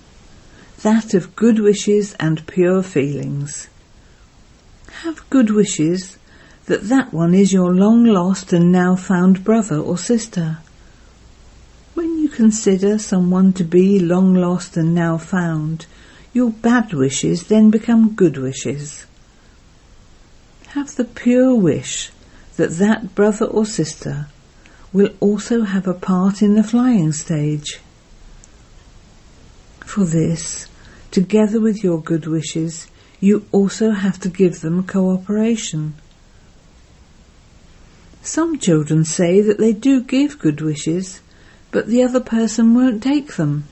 That 0.82 1.14
of 1.14 1.34
good 1.34 1.58
wishes 1.58 2.12
and 2.20 2.46
pure 2.46 2.82
feelings. 2.82 3.68
Have 5.02 5.28
good 5.28 5.50
wishes 5.50 6.16
that 6.66 6.88
that 6.88 7.12
one 7.12 7.34
is 7.34 7.52
your 7.52 7.74
long 7.74 8.04
lost 8.04 8.52
and 8.52 8.72
now 8.72 8.96
found 8.96 9.44
brother 9.44 9.78
or 9.78 9.98
sister. 9.98 10.58
When 11.94 12.18
you 12.18 12.28
consider 12.28 12.98
someone 12.98 13.52
to 13.54 13.64
be 13.64 13.98
long 13.98 14.34
lost 14.34 14.76
and 14.76 14.94
now 14.94 15.18
found, 15.18 15.86
your 16.32 16.50
bad 16.50 16.92
wishes 16.92 17.44
then 17.48 17.70
become 17.70 18.14
good 18.14 18.36
wishes. 18.38 19.06
Have 20.68 20.96
the 20.96 21.04
pure 21.04 21.54
wish 21.54 22.10
that 22.56 22.78
that 22.78 23.14
brother 23.14 23.46
or 23.46 23.66
sister 23.66 24.26
will 24.92 25.10
also 25.20 25.62
have 25.62 25.86
a 25.86 25.94
part 25.94 26.40
in 26.40 26.54
the 26.54 26.62
flying 26.62 27.12
stage. 27.12 27.80
For 29.84 30.04
this, 30.04 30.66
together 31.10 31.60
with 31.60 31.84
your 31.84 32.00
good 32.00 32.26
wishes, 32.26 32.88
you 33.24 33.46
also 33.52 33.92
have 33.92 34.20
to 34.20 34.28
give 34.28 34.60
them 34.60 34.86
cooperation. 34.86 35.94
Some 38.22 38.58
children 38.58 39.04
say 39.04 39.40
that 39.40 39.58
they 39.58 39.72
do 39.72 40.02
give 40.02 40.38
good 40.38 40.60
wishes, 40.60 41.20
but 41.70 41.86
the 41.86 42.02
other 42.02 42.20
person 42.20 42.74
won't 42.74 43.02
take 43.02 43.36
them. 43.36 43.64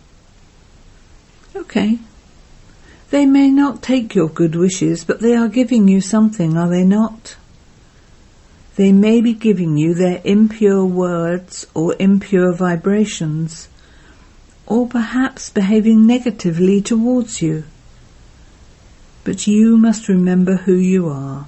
Okay. 1.54 1.98
They 3.10 3.26
may 3.26 3.50
not 3.50 3.82
take 3.82 4.14
your 4.14 4.28
good 4.28 4.54
wishes, 4.54 5.04
but 5.04 5.20
they 5.20 5.34
are 5.34 5.48
giving 5.48 5.86
you 5.86 6.00
something, 6.00 6.56
are 6.56 6.68
they 6.68 6.84
not? 6.84 7.36
They 8.76 8.90
may 8.90 9.20
be 9.20 9.34
giving 9.34 9.76
you 9.76 9.92
their 9.92 10.22
impure 10.24 10.86
words 10.86 11.66
or 11.74 11.94
impure 11.98 12.54
vibrations, 12.54 13.68
or 14.66 14.88
perhaps 14.88 15.50
behaving 15.50 16.06
negatively 16.06 16.80
towards 16.80 17.42
you. 17.42 17.64
But 19.24 19.46
you 19.46 19.76
must 19.76 20.08
remember 20.08 20.56
who 20.56 20.74
you 20.74 21.08
are. 21.08 21.46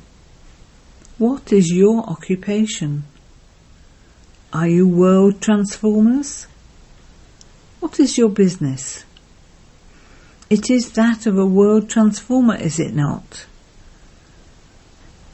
What 1.18 1.52
is 1.52 1.72
your 1.72 2.04
occupation? 2.04 3.04
Are 4.52 4.68
you 4.68 4.86
world 4.86 5.40
transformers? 5.40 6.46
What 7.80 7.98
is 7.98 8.16
your 8.16 8.28
business? 8.28 9.04
It 10.48 10.70
is 10.70 10.92
that 10.92 11.26
of 11.26 11.36
a 11.36 11.46
world 11.46 11.88
transformer, 11.88 12.54
is 12.54 12.78
it 12.78 12.94
not? 12.94 13.46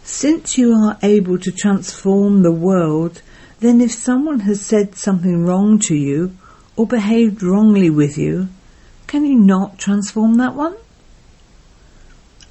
Since 0.03 0.57
you 0.57 0.73
are 0.73 0.99
able 1.03 1.39
to 1.39 1.53
transform 1.53 2.43
the 2.43 2.53
world, 2.53 3.21
then 3.61 3.81
if 3.81 3.93
someone 3.93 4.41
has 4.41 4.61
said 4.61 4.95
something 4.97 5.45
wrong 5.45 5.79
to 5.81 5.95
you 5.95 6.35
or 6.77 6.87
behaved 6.87 7.43
wrongly 7.43 7.91
with 7.91 8.17
you, 8.17 8.49
can 9.07 9.25
you 9.25 9.39
not 9.39 9.79
transform 9.79 10.35
that 10.37 10.55
one? 10.55 10.77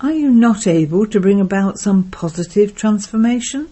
Are 0.02 0.14
you 0.14 0.30
not 0.30 0.66
able 0.66 1.06
to 1.08 1.20
bring 1.20 1.42
about 1.42 1.78
some 1.78 2.06
positive 2.10 2.74
transformation? 2.74 3.68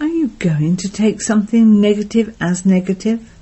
Are 0.00 0.08
you 0.08 0.28
going 0.40 0.76
to 0.78 0.88
take 0.88 1.20
something 1.20 1.80
negative 1.80 2.36
as 2.40 2.66
negative? 2.66 3.32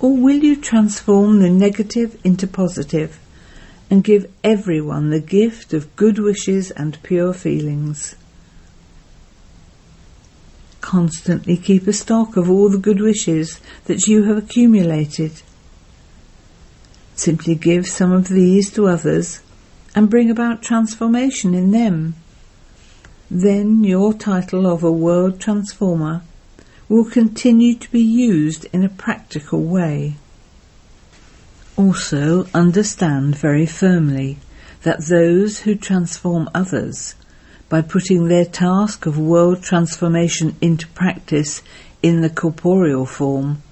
Or 0.00 0.16
will 0.16 0.42
you 0.42 0.56
transform 0.56 1.40
the 1.40 1.50
negative 1.50 2.18
into 2.24 2.46
positive 2.46 3.18
and 3.90 4.02
give 4.02 4.30
everyone 4.42 5.10
the 5.10 5.20
gift 5.20 5.74
of 5.74 5.94
good 5.96 6.18
wishes 6.18 6.70
and 6.70 7.02
pure 7.02 7.34
feelings? 7.34 8.16
Constantly 10.80 11.58
keep 11.58 11.86
a 11.86 11.92
stock 11.92 12.38
of 12.38 12.48
all 12.48 12.70
the 12.70 12.78
good 12.78 13.00
wishes 13.02 13.60
that 13.84 14.06
you 14.06 14.24
have 14.24 14.38
accumulated. 14.38 15.42
Simply 17.16 17.54
give 17.54 17.86
some 17.86 18.12
of 18.12 18.28
these 18.28 18.70
to 18.74 18.88
others 18.88 19.40
and 19.94 20.10
bring 20.10 20.30
about 20.30 20.62
transformation 20.62 21.54
in 21.54 21.70
them. 21.70 22.14
Then 23.30 23.82
your 23.82 24.12
title 24.12 24.66
of 24.66 24.84
a 24.84 24.92
world 24.92 25.40
transformer 25.40 26.22
will 26.88 27.06
continue 27.06 27.74
to 27.74 27.90
be 27.90 28.02
used 28.02 28.66
in 28.66 28.84
a 28.84 28.90
practical 28.90 29.62
way. 29.62 30.16
Also 31.76 32.46
understand 32.54 33.34
very 33.34 33.66
firmly 33.66 34.36
that 34.82 35.06
those 35.06 35.60
who 35.60 35.74
transform 35.74 36.48
others 36.54 37.14
by 37.70 37.80
putting 37.80 38.28
their 38.28 38.44
task 38.44 39.06
of 39.06 39.18
world 39.18 39.62
transformation 39.62 40.54
into 40.60 40.86
practice 40.88 41.62
in 42.02 42.20
the 42.20 42.30
corporeal 42.30 43.06
form 43.06 43.62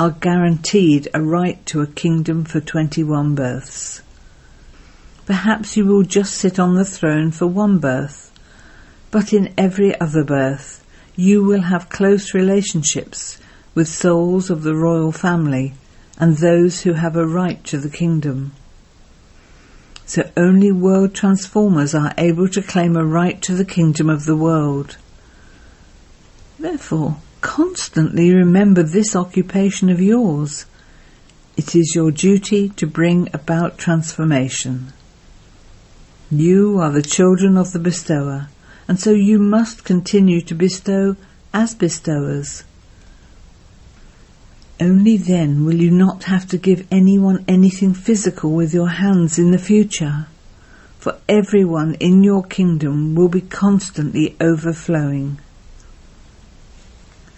are 0.00 0.12
guaranteed 0.12 1.06
a 1.12 1.20
right 1.20 1.66
to 1.66 1.82
a 1.82 1.86
kingdom 1.86 2.42
for 2.42 2.58
21 2.58 3.34
births. 3.34 4.00
Perhaps 5.26 5.76
you 5.76 5.84
will 5.84 6.02
just 6.02 6.32
sit 6.32 6.58
on 6.58 6.74
the 6.74 6.86
throne 6.86 7.30
for 7.30 7.46
one 7.46 7.78
birth, 7.78 8.32
but 9.10 9.34
in 9.34 9.52
every 9.58 10.00
other 10.00 10.24
birth 10.24 10.82
you 11.16 11.44
will 11.44 11.60
have 11.60 11.90
close 11.90 12.32
relationships 12.32 13.36
with 13.74 13.86
souls 13.86 14.48
of 14.48 14.62
the 14.62 14.74
royal 14.74 15.12
family 15.12 15.74
and 16.18 16.38
those 16.38 16.80
who 16.80 16.94
have 16.94 17.14
a 17.14 17.26
right 17.26 17.62
to 17.62 17.76
the 17.76 17.90
kingdom. 17.90 18.52
So 20.06 20.30
only 20.34 20.72
world 20.72 21.14
transformers 21.14 21.94
are 21.94 22.14
able 22.16 22.48
to 22.48 22.62
claim 22.62 22.96
a 22.96 23.04
right 23.04 23.42
to 23.42 23.54
the 23.54 23.66
kingdom 23.66 24.08
of 24.08 24.24
the 24.24 24.36
world. 24.36 24.96
Therefore, 26.58 27.18
constantly 27.40 28.32
remember 28.34 28.82
this 28.82 29.16
occupation 29.16 29.90
of 29.90 30.00
yours. 30.00 30.66
It 31.56 31.74
is 31.74 31.94
your 31.94 32.10
duty 32.10 32.70
to 32.70 32.86
bring 32.86 33.28
about 33.34 33.78
transformation. 33.78 34.92
You 36.30 36.78
are 36.78 36.90
the 36.90 37.02
children 37.02 37.56
of 37.56 37.72
the 37.72 37.78
bestower 37.78 38.48
and 38.90 38.98
so 38.98 39.12
you 39.12 39.38
must 39.38 39.84
continue 39.84 40.40
to 40.40 40.52
bestow 40.52 41.14
as 41.54 41.76
bestowers. 41.76 42.64
Only 44.80 45.16
then 45.16 45.64
will 45.64 45.76
you 45.76 45.92
not 45.92 46.24
have 46.24 46.48
to 46.48 46.58
give 46.58 46.88
anyone 46.90 47.44
anything 47.46 47.94
physical 47.94 48.50
with 48.50 48.74
your 48.74 48.88
hands 48.88 49.38
in 49.38 49.52
the 49.52 49.58
future, 49.58 50.26
for 50.98 51.18
everyone 51.28 51.94
in 52.00 52.24
your 52.24 52.42
kingdom 52.42 53.14
will 53.14 53.28
be 53.28 53.42
constantly 53.42 54.34
overflowing. 54.40 55.38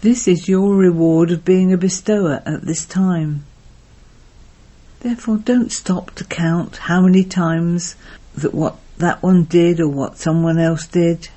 This 0.03 0.27
is 0.27 0.49
your 0.49 0.75
reward 0.75 1.31
of 1.31 1.45
being 1.45 1.71
a 1.71 1.77
bestower 1.77 2.43
at 2.45 2.63
this 2.63 2.83
time. 2.85 3.45
Therefore 4.99 5.37
don't 5.37 5.71
stop 5.71 6.11
to 6.15 6.25
count 6.25 6.75
how 6.75 6.99
many 6.99 7.23
times 7.23 7.95
that 8.35 8.53
what 8.53 8.75
that 8.97 9.23
one 9.23 9.45
did 9.45 9.79
or 9.79 9.87
what 9.87 10.17
someone 10.17 10.59
else 10.59 10.87
did. 10.87 11.29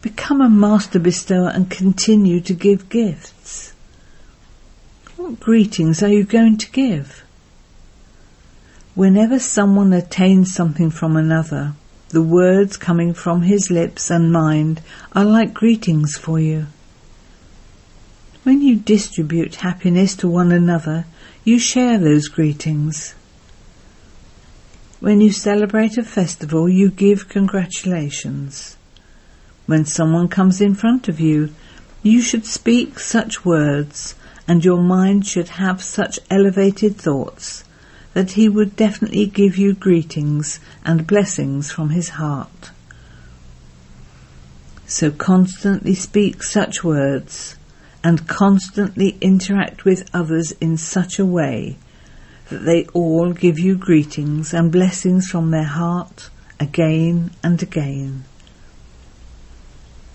Become 0.00 0.40
a 0.40 0.48
master 0.48 1.00
bestower 1.00 1.48
and 1.48 1.72
continue 1.72 2.40
to 2.42 2.54
give 2.54 2.88
gifts. 2.88 3.72
What 5.16 5.40
greetings 5.40 6.00
are 6.00 6.06
you 6.06 6.22
going 6.22 6.56
to 6.58 6.70
give? 6.70 7.24
Whenever 8.94 9.40
someone 9.40 9.92
attains 9.92 10.54
something 10.54 10.90
from 10.90 11.16
another, 11.16 11.72
the 12.10 12.22
words 12.22 12.76
coming 12.76 13.12
from 13.12 13.42
his 13.42 13.72
lips 13.72 14.08
and 14.08 14.32
mind 14.32 14.82
are 15.16 15.24
like 15.24 15.52
greetings 15.52 16.16
for 16.16 16.38
you. 16.38 16.68
When 18.48 18.62
you 18.62 18.76
distribute 18.76 19.56
happiness 19.56 20.16
to 20.16 20.26
one 20.26 20.52
another, 20.52 21.04
you 21.44 21.58
share 21.58 21.98
those 21.98 22.28
greetings. 22.28 23.14
When 25.00 25.20
you 25.20 25.32
celebrate 25.32 25.98
a 25.98 26.02
festival, 26.02 26.66
you 26.66 26.88
give 26.88 27.28
congratulations. 27.28 28.78
When 29.66 29.84
someone 29.84 30.28
comes 30.28 30.62
in 30.62 30.74
front 30.74 31.08
of 31.08 31.20
you, 31.20 31.50
you 32.02 32.22
should 32.22 32.46
speak 32.46 32.98
such 32.98 33.44
words 33.44 34.14
and 34.48 34.64
your 34.64 34.80
mind 34.80 35.26
should 35.26 35.50
have 35.60 35.82
such 35.82 36.18
elevated 36.30 36.96
thoughts 36.96 37.64
that 38.14 38.30
he 38.30 38.48
would 38.48 38.76
definitely 38.76 39.26
give 39.26 39.58
you 39.58 39.74
greetings 39.74 40.58
and 40.86 41.06
blessings 41.06 41.70
from 41.70 41.90
his 41.90 42.08
heart. 42.08 42.70
So 44.86 45.10
constantly 45.10 45.94
speak 45.94 46.42
such 46.42 46.82
words 46.82 47.57
and 48.02 48.28
constantly 48.28 49.18
interact 49.20 49.84
with 49.84 50.08
others 50.14 50.52
in 50.60 50.76
such 50.76 51.18
a 51.18 51.26
way 51.26 51.76
that 52.48 52.64
they 52.64 52.86
all 52.86 53.32
give 53.32 53.58
you 53.58 53.76
greetings 53.76 54.54
and 54.54 54.72
blessings 54.72 55.26
from 55.26 55.50
their 55.50 55.64
heart 55.64 56.30
again 56.60 57.30
and 57.42 57.62
again. 57.62 58.24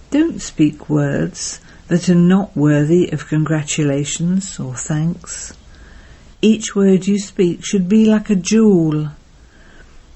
Don't 0.10 0.42
speak 0.42 0.90
words 0.90 1.60
that 1.88 2.10
are 2.10 2.16
not 2.16 2.56
worthy 2.56 3.10
of 3.10 3.28
congratulations 3.28 4.60
or 4.60 4.76
thanks. 4.76 5.54
Each 6.42 6.76
word 6.76 7.08
you 7.08 7.20
speak 7.20 7.66
should 7.66 7.88
be 7.88 8.06
like 8.06 8.30
a 8.30 8.36
jewel. 8.36 9.10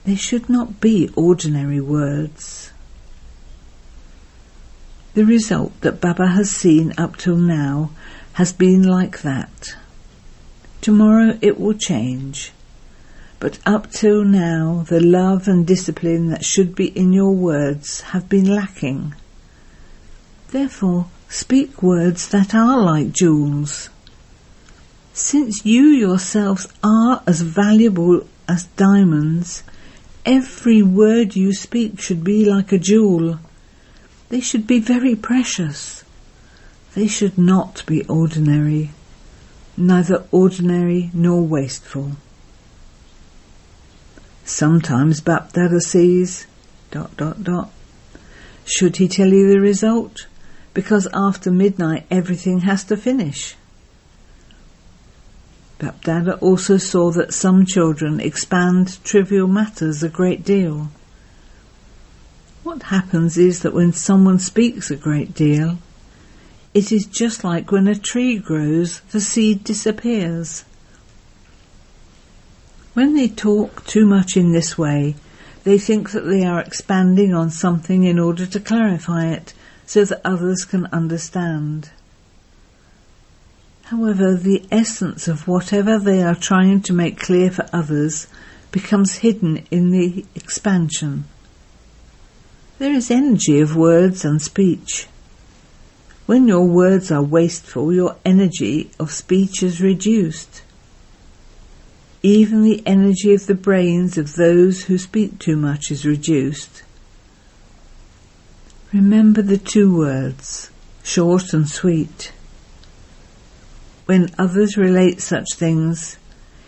They 0.05 0.15
should 0.15 0.49
not 0.49 0.79
be 0.79 1.09
ordinary 1.15 1.81
words. 1.81 2.71
The 5.17 5.25
result 5.25 5.81
that 5.81 5.99
Baba 5.99 6.27
has 6.27 6.51
seen 6.51 6.93
up 6.95 7.17
till 7.17 7.37
now 7.37 7.89
has 8.33 8.53
been 8.53 8.83
like 8.83 9.23
that. 9.23 9.75
Tomorrow 10.79 11.39
it 11.41 11.59
will 11.59 11.73
change. 11.73 12.51
But 13.39 13.57
up 13.65 13.89
till 13.89 14.23
now, 14.23 14.85
the 14.87 14.99
love 14.99 15.47
and 15.47 15.65
discipline 15.65 16.29
that 16.29 16.45
should 16.45 16.75
be 16.75 16.89
in 16.95 17.13
your 17.13 17.31
words 17.31 18.01
have 18.13 18.29
been 18.29 18.45
lacking. 18.45 19.15
Therefore, 20.49 21.07
speak 21.27 21.81
words 21.81 22.27
that 22.27 22.53
are 22.53 22.79
like 22.79 23.11
jewels. 23.11 23.89
Since 25.13 25.65
you 25.65 25.85
yourselves 25.85 26.67
are 26.83 27.23
as 27.25 27.41
valuable 27.41 28.27
as 28.47 28.65
diamonds, 28.77 29.63
every 30.27 30.83
word 30.83 31.35
you 31.35 31.53
speak 31.53 31.99
should 31.99 32.23
be 32.23 32.45
like 32.45 32.71
a 32.71 32.77
jewel. 32.77 33.39
They 34.29 34.41
should 34.41 34.67
be 34.67 34.79
very 34.79 35.15
precious. 35.15 36.03
They 36.95 37.07
should 37.07 37.37
not 37.37 37.83
be 37.85 38.03
ordinary, 38.05 38.91
neither 39.77 40.25
ordinary 40.31 41.11
nor 41.13 41.43
wasteful. 41.43 42.13
Sometimes 44.43 45.21
Bapdada 45.21 45.79
sees 45.79 46.47
dot 46.91 47.15
dot 47.17 47.43
dot. 47.43 47.71
Should 48.65 48.97
he 48.97 49.07
tell 49.07 49.29
you 49.29 49.49
the 49.49 49.61
result? 49.61 50.27
Because 50.73 51.07
after 51.13 51.51
midnight 51.51 52.05
everything 52.11 52.61
has 52.61 52.83
to 52.85 52.97
finish. 52.97 53.55
Bapdada 55.79 56.37
also 56.41 56.77
saw 56.77 57.11
that 57.11 57.33
some 57.33 57.65
children 57.65 58.19
expand 58.19 59.03
trivial 59.03 59.47
matters 59.47 60.01
a 60.01 60.09
great 60.09 60.43
deal. 60.43 60.89
What 62.67 62.83
happens 62.83 63.37
is 63.37 63.61
that 63.61 63.73
when 63.73 63.93
someone 63.93 64.39
speaks 64.39 64.91
a 64.91 64.97
great 64.97 65.33
deal, 65.33 65.77
it 66.73 66.91
is 66.91 67.05
just 67.05 67.45
like 67.45 67.71
when 67.71 67.87
a 67.87 67.95
tree 67.95 68.37
grows, 68.37 68.99
the 69.11 69.21
seed 69.21 69.63
disappears. 69.63 70.65
When 72.93 73.13
they 73.13 73.29
talk 73.29 73.85
too 73.85 74.05
much 74.05 74.35
in 74.35 74.51
this 74.51 74.77
way, 74.77 75.15
they 75.63 75.77
think 75.77 76.11
that 76.11 76.27
they 76.27 76.43
are 76.43 76.59
expanding 76.59 77.33
on 77.33 77.51
something 77.51 78.03
in 78.03 78.19
order 78.19 78.45
to 78.45 78.59
clarify 78.59 79.27
it 79.27 79.53
so 79.85 80.03
that 80.03 80.19
others 80.25 80.65
can 80.65 80.87
understand. 80.87 81.91
However, 83.83 84.35
the 84.35 84.65
essence 84.69 85.29
of 85.29 85.47
whatever 85.47 85.97
they 85.97 86.21
are 86.21 86.35
trying 86.35 86.81
to 86.81 86.91
make 86.91 87.17
clear 87.17 87.49
for 87.49 87.69
others 87.71 88.27
becomes 88.73 89.19
hidden 89.19 89.65
in 89.71 89.91
the 89.91 90.25
expansion. 90.35 91.23
There 92.79 92.93
is 92.93 93.09
energy 93.09 93.59
of 93.59 93.75
words 93.75 94.23
and 94.23 94.39
speech. 94.39 95.07
When 96.27 96.47
your 96.47 96.65
words 96.65 97.11
are 97.11 97.23
wasteful, 97.23 97.91
your 97.91 98.17
energy 98.23 98.91
of 98.99 99.11
speech 99.11 99.63
is 99.63 99.81
reduced. 99.81 100.61
Even 102.21 102.61
the 102.61 102.83
energy 102.85 103.33
of 103.33 103.47
the 103.47 103.55
brains 103.55 104.17
of 104.17 104.35
those 104.35 104.83
who 104.83 104.97
speak 104.99 105.39
too 105.39 105.55
much 105.55 105.89
is 105.89 106.05
reduced. 106.05 106.83
Remember 108.93 109.41
the 109.41 109.57
two 109.57 109.95
words, 109.95 110.69
short 111.01 111.53
and 111.53 111.67
sweet. 111.67 112.31
When 114.05 114.29
others 114.37 114.77
relate 114.77 115.19
such 115.19 115.53
things, 115.53 116.17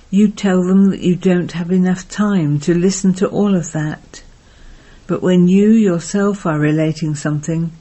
you 0.10 0.30
tell 0.30 0.64
them 0.64 0.90
that 0.90 1.02
you 1.02 1.16
don't 1.16 1.52
have 1.52 1.72
enough 1.72 2.10
time 2.10 2.60
to 2.62 2.74
listen 2.74 3.14
to 3.16 3.28
all 3.28 3.56
of 3.56 3.74
that. 3.74 4.24
But 5.10 5.24
when 5.24 5.48
you 5.48 5.72
yourself 5.72 6.46
are 6.46 6.60
relating 6.60 7.16
something, 7.16 7.72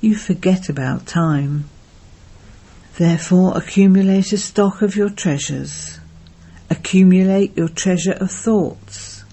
you 0.00 0.14
forget 0.14 0.70
about 0.70 1.04
time. 1.04 1.68
Therefore 2.96 3.52
accumulate 3.54 4.32
a 4.32 4.38
stock 4.38 4.80
of 4.80 4.96
your 4.96 5.10
treasures. 5.10 6.00
Accumulate 6.70 7.54
your 7.54 7.68
treasure 7.68 8.14
of 8.14 8.30
thoughts. 8.30 9.24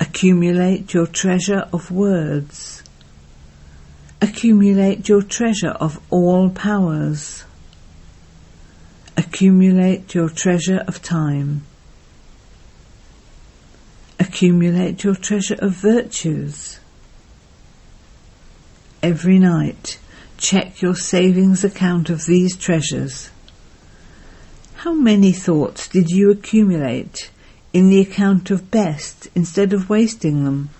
Accumulate 0.00 0.92
your 0.92 1.06
treasure 1.06 1.68
of 1.72 1.92
words. 1.92 2.82
Accumulate 4.20 5.08
your 5.08 5.22
treasure 5.22 5.76
of 5.86 6.00
all 6.10 6.50
powers. 6.50 7.44
Accumulate 9.16 10.12
your 10.12 10.28
treasure 10.28 10.82
of 10.88 11.00
time. 11.02 11.62
Accumulate 14.22 15.04
your 15.04 15.16
treasure 15.16 15.58
of 15.58 15.72
virtues. 15.72 16.78
Every 19.02 19.38
night, 19.38 19.98
check 20.38 20.80
your 20.80 20.94
savings 20.94 21.64
account 21.64 22.08
of 22.08 22.26
these 22.26 22.56
treasures 22.56 23.30
how 24.82 24.92
many 24.92 25.30
thoughts 25.30 25.86
did 25.86 26.10
you 26.10 26.28
accumulate 26.28 27.30
in 27.72 27.88
the 27.88 28.00
account 28.00 28.50
of 28.50 28.68
best 28.68 29.28
instead 29.32 29.72
of 29.72 29.88
wasting 29.88 30.44
them? 30.44 30.70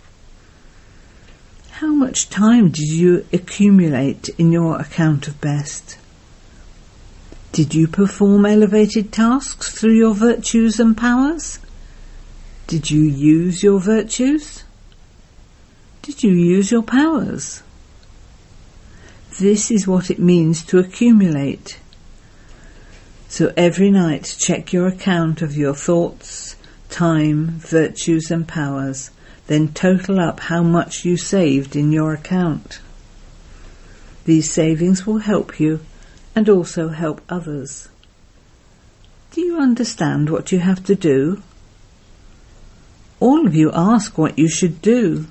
How 1.70 1.94
much 1.94 2.28
time 2.28 2.70
did 2.70 2.88
you 2.88 3.24
accumulate 3.32 4.28
in 4.38 4.50
your 4.50 4.80
account 4.80 5.28
of 5.28 5.40
best? 5.40 5.98
Did 7.52 7.76
you 7.76 7.86
perform 7.86 8.44
elevated 8.44 9.12
tasks 9.12 9.70
through 9.70 9.94
your 9.94 10.14
virtues 10.14 10.80
and 10.80 10.96
powers? 10.96 11.60
Did 12.72 12.90
you 12.90 13.02
use 13.02 13.62
your 13.62 13.78
virtues? 13.78 14.64
Did 16.00 16.22
you 16.22 16.30
use 16.30 16.72
your 16.72 16.82
powers? 16.82 17.62
This 19.38 19.70
is 19.70 19.86
what 19.86 20.10
it 20.10 20.18
means 20.18 20.62
to 20.62 20.78
accumulate. 20.78 21.78
So 23.28 23.52
every 23.58 23.90
night 23.90 24.36
check 24.38 24.72
your 24.72 24.86
account 24.86 25.42
of 25.42 25.54
your 25.54 25.74
thoughts, 25.74 26.56
time, 26.88 27.58
virtues 27.58 28.30
and 28.30 28.48
powers, 28.48 29.10
then 29.48 29.74
total 29.74 30.18
up 30.18 30.40
how 30.40 30.62
much 30.62 31.04
you 31.04 31.18
saved 31.18 31.76
in 31.76 31.92
your 31.92 32.14
account. 32.14 32.80
These 34.24 34.50
savings 34.50 35.06
will 35.06 35.18
help 35.18 35.60
you 35.60 35.80
and 36.34 36.48
also 36.48 36.88
help 36.88 37.20
others. 37.28 37.90
Do 39.32 39.42
you 39.42 39.58
understand 39.58 40.30
what 40.30 40.52
you 40.52 40.60
have 40.60 40.82
to 40.84 40.94
do? 40.94 41.42
All 43.22 43.46
of 43.46 43.54
you 43.54 43.70
ask 43.72 44.18
what 44.18 44.36
you 44.36 44.48
should 44.48 44.82
do. 44.82 45.26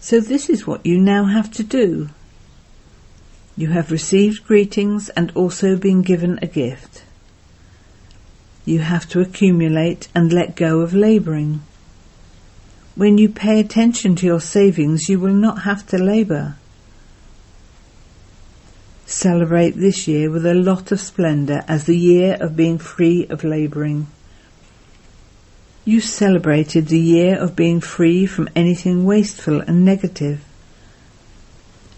So 0.00 0.18
this 0.18 0.48
is 0.48 0.66
what 0.66 0.86
you 0.86 0.98
now 0.98 1.26
have 1.26 1.52
to 1.52 1.62
do. 1.62 2.08
You 3.54 3.68
have 3.68 3.90
received 3.90 4.46
greetings 4.46 5.10
and 5.10 5.30
also 5.34 5.76
been 5.76 6.00
given 6.00 6.38
a 6.40 6.46
gift. 6.46 7.04
You 8.64 8.78
have 8.78 9.06
to 9.10 9.20
accumulate 9.20 10.08
and 10.14 10.32
let 10.32 10.56
go 10.56 10.80
of 10.80 10.94
labouring. 10.94 11.60
When 12.94 13.18
you 13.18 13.28
pay 13.28 13.60
attention 13.60 14.16
to 14.16 14.24
your 14.24 14.40
savings, 14.40 15.10
you 15.10 15.20
will 15.20 15.34
not 15.34 15.64
have 15.64 15.86
to 15.88 15.98
labour. 15.98 16.56
Celebrate 19.04 19.72
this 19.72 20.08
year 20.08 20.30
with 20.30 20.46
a 20.46 20.54
lot 20.54 20.92
of 20.92 21.00
splendour 21.00 21.62
as 21.68 21.84
the 21.84 21.98
year 21.98 22.38
of 22.40 22.56
being 22.56 22.78
free 22.78 23.26
of 23.26 23.44
labouring. 23.44 24.06
You 25.88 26.02
celebrated 26.02 26.88
the 26.88 27.00
year 27.00 27.38
of 27.38 27.56
being 27.56 27.80
free 27.80 28.26
from 28.26 28.50
anything 28.54 29.06
wasteful 29.06 29.62
and 29.62 29.86
negative. 29.86 30.44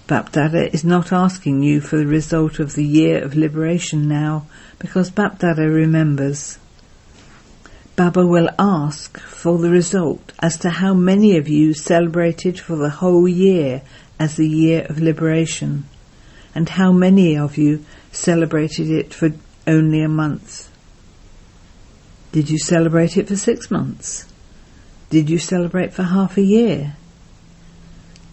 Bapdada 0.06 0.72
is 0.72 0.84
not 0.84 1.10
asking 1.10 1.64
you 1.64 1.80
for 1.80 1.96
the 1.96 2.06
result 2.06 2.60
of 2.60 2.74
the 2.76 2.84
year 2.84 3.20
of 3.20 3.34
liberation 3.34 4.06
now, 4.06 4.46
because 4.78 5.10
Bapdada 5.10 5.68
remembers. 5.68 6.56
Baba 7.96 8.24
will 8.24 8.50
ask 8.60 9.18
for 9.18 9.58
the 9.58 9.70
result 9.70 10.34
as 10.38 10.56
to 10.58 10.70
how 10.70 10.94
many 10.94 11.36
of 11.36 11.48
you 11.48 11.74
celebrated 11.74 12.60
for 12.60 12.76
the 12.76 12.90
whole 12.90 13.26
year 13.26 13.82
as 14.20 14.36
the 14.36 14.48
year 14.48 14.86
of 14.88 15.00
liberation, 15.00 15.88
and 16.54 16.68
how 16.68 16.92
many 16.92 17.36
of 17.36 17.58
you 17.58 17.84
celebrated 18.12 18.88
it 18.88 19.12
for 19.12 19.30
only 19.66 20.00
a 20.00 20.08
month. 20.08 20.69
Did 22.32 22.48
you 22.48 22.58
celebrate 22.58 23.16
it 23.16 23.28
for 23.28 23.36
six 23.36 23.70
months? 23.70 24.26
Did 25.10 25.28
you 25.28 25.38
celebrate 25.38 25.92
for 25.92 26.04
half 26.04 26.36
a 26.36 26.42
year? 26.42 26.94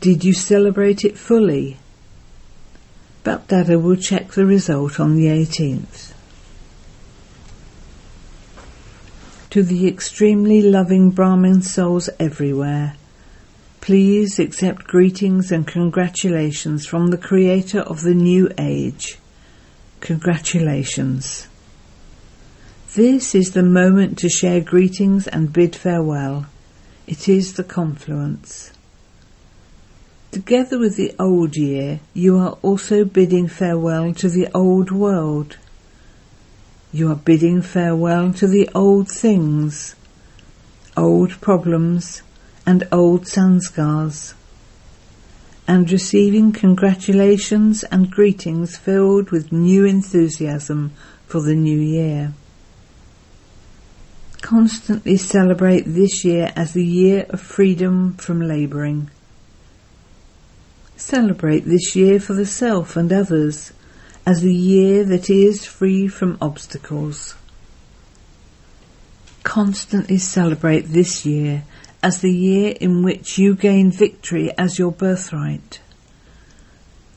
Did 0.01 0.23
you 0.23 0.33
celebrate 0.33 1.03
it 1.03 1.17
fully? 1.17 1.77
Bapdada 3.23 3.81
will 3.81 3.95
check 3.95 4.31
the 4.31 4.45
result 4.45 4.99
on 4.99 5.15
the 5.15 5.25
18th. 5.25 6.13
To 9.49 9.63
the 9.63 9.88
extremely 9.88 10.62
loving 10.62 11.10
Brahmin 11.10 11.63
souls 11.63 12.10
everywhere, 12.19 12.95
please 13.81 14.38
accept 14.38 14.83
greetings 14.83 15.51
and 15.51 15.65
congratulations 15.65 16.86
from 16.86 17.07
the 17.07 17.17
creator 17.17 17.79
of 17.79 18.01
the 18.01 18.13
new 18.13 18.51
age. 18.60 19.17
Congratulations. 19.99 21.46
This 22.97 23.36
is 23.36 23.51
the 23.51 23.62
moment 23.62 24.17
to 24.17 24.27
share 24.27 24.60
greetings 24.60 25.27
and 25.27 25.53
bid 25.53 25.75
farewell. 25.75 26.47
It 27.05 27.29
is 27.29 27.53
the 27.53 27.63
confluence. 27.63 28.71
Together 30.31 30.79
with 30.79 30.95
the 30.95 31.13
old 31.19 31.55
year, 31.55 31.99
you 32.15 32.39
are 32.39 32.57
also 32.63 33.05
bidding 33.05 33.47
farewell 33.49 34.15
to 34.15 34.29
the 34.29 34.47
old 34.51 34.89
world. 34.89 35.57
You 36.91 37.12
are 37.12 37.15
bidding 37.15 37.62
farewell 37.62 38.33
to 38.33 38.47
the 38.47 38.67
old 38.73 39.12
things, 39.12 39.93
old 40.97 41.39
problems, 41.39 42.23
and 42.65 42.88
old 42.91 43.25
sanskars, 43.25 44.33
and 45.67 45.91
receiving 45.91 46.51
congratulations 46.51 47.83
and 47.83 48.10
greetings 48.10 48.75
filled 48.75 49.29
with 49.29 49.51
new 49.51 49.86
enthusiasm 49.86 50.93
for 51.27 51.41
the 51.41 51.53
new 51.53 51.79
year. 51.79 52.33
Constantly 54.47 55.17
celebrate 55.17 55.81
this 55.81 56.23
year 56.23 56.53
as 56.55 56.71
the 56.71 56.86
year 56.86 57.25
of 57.31 57.41
freedom 57.41 58.13
from 58.13 58.39
labouring. 58.39 59.12
Celebrate 60.95 61.65
this 61.65 61.97
year 61.97 62.17
for 62.17 62.33
the 62.33 62.45
self 62.45 62.95
and 62.95 63.12
others 63.12 63.73
as 64.25 64.39
the 64.39 64.55
year 64.55 65.03
that 65.03 65.29
is 65.29 65.65
free 65.65 66.07
from 66.07 66.38
obstacles. 66.39 67.36
Constantly 69.43 70.17
celebrate 70.17 70.93
this 70.93 71.25
year 71.25 71.65
as 72.01 72.21
the 72.21 72.31
year 72.31 72.73
in 72.79 73.03
which 73.03 73.38
you 73.38 73.53
gain 73.53 73.91
victory 73.91 74.57
as 74.57 74.79
your 74.79 74.93
birthright. 74.93 75.81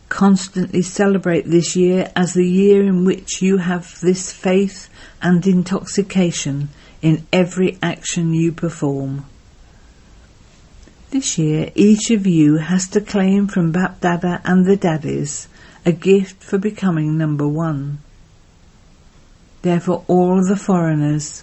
Constantly 0.09 0.83
celebrate 0.83 1.47
this 1.47 1.77
year 1.77 2.11
as 2.17 2.35
the 2.35 2.49
year 2.49 2.83
in 2.83 3.05
which 3.05 3.41
you 3.41 3.59
have 3.59 4.01
this 4.01 4.33
faith 4.33 4.89
and 5.23 5.47
intoxication 5.47 6.71
in 7.03 7.27
every 7.33 7.79
action 7.83 8.35
you 8.35 8.53
perform. 8.53 9.25
This 11.11 11.39
year, 11.39 11.73
each 11.75 12.11
of 12.11 12.27
you 12.27 12.59
has 12.59 12.89
to 12.91 13.01
claim 13.01 13.49
from 13.49 13.73
Bapdada 13.73 14.41
and 14.45 14.65
the 14.65 14.77
Daddies 14.77 15.49
a 15.85 15.93
gift 15.93 16.43
for 16.43 16.59
becoming 16.59 17.19
number 17.19 17.49
one. 17.49 17.99
Therefore, 19.63 20.05
all 20.07 20.47
the 20.47 20.57
foreigners 20.57 21.43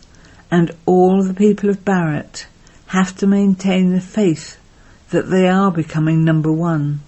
and 0.50 0.72
all 0.86 1.24
the 1.24 1.34
people 1.34 1.70
of 1.70 1.84
Bharat 1.84 2.46
have 2.88 3.16
to 3.18 3.28
maintain 3.28 3.92
the 3.92 4.02
faith 4.02 4.58
that 5.10 5.30
they 5.30 5.48
are 5.48 5.72
becoming 5.72 6.24
number 6.24 6.52
one. 6.52 7.02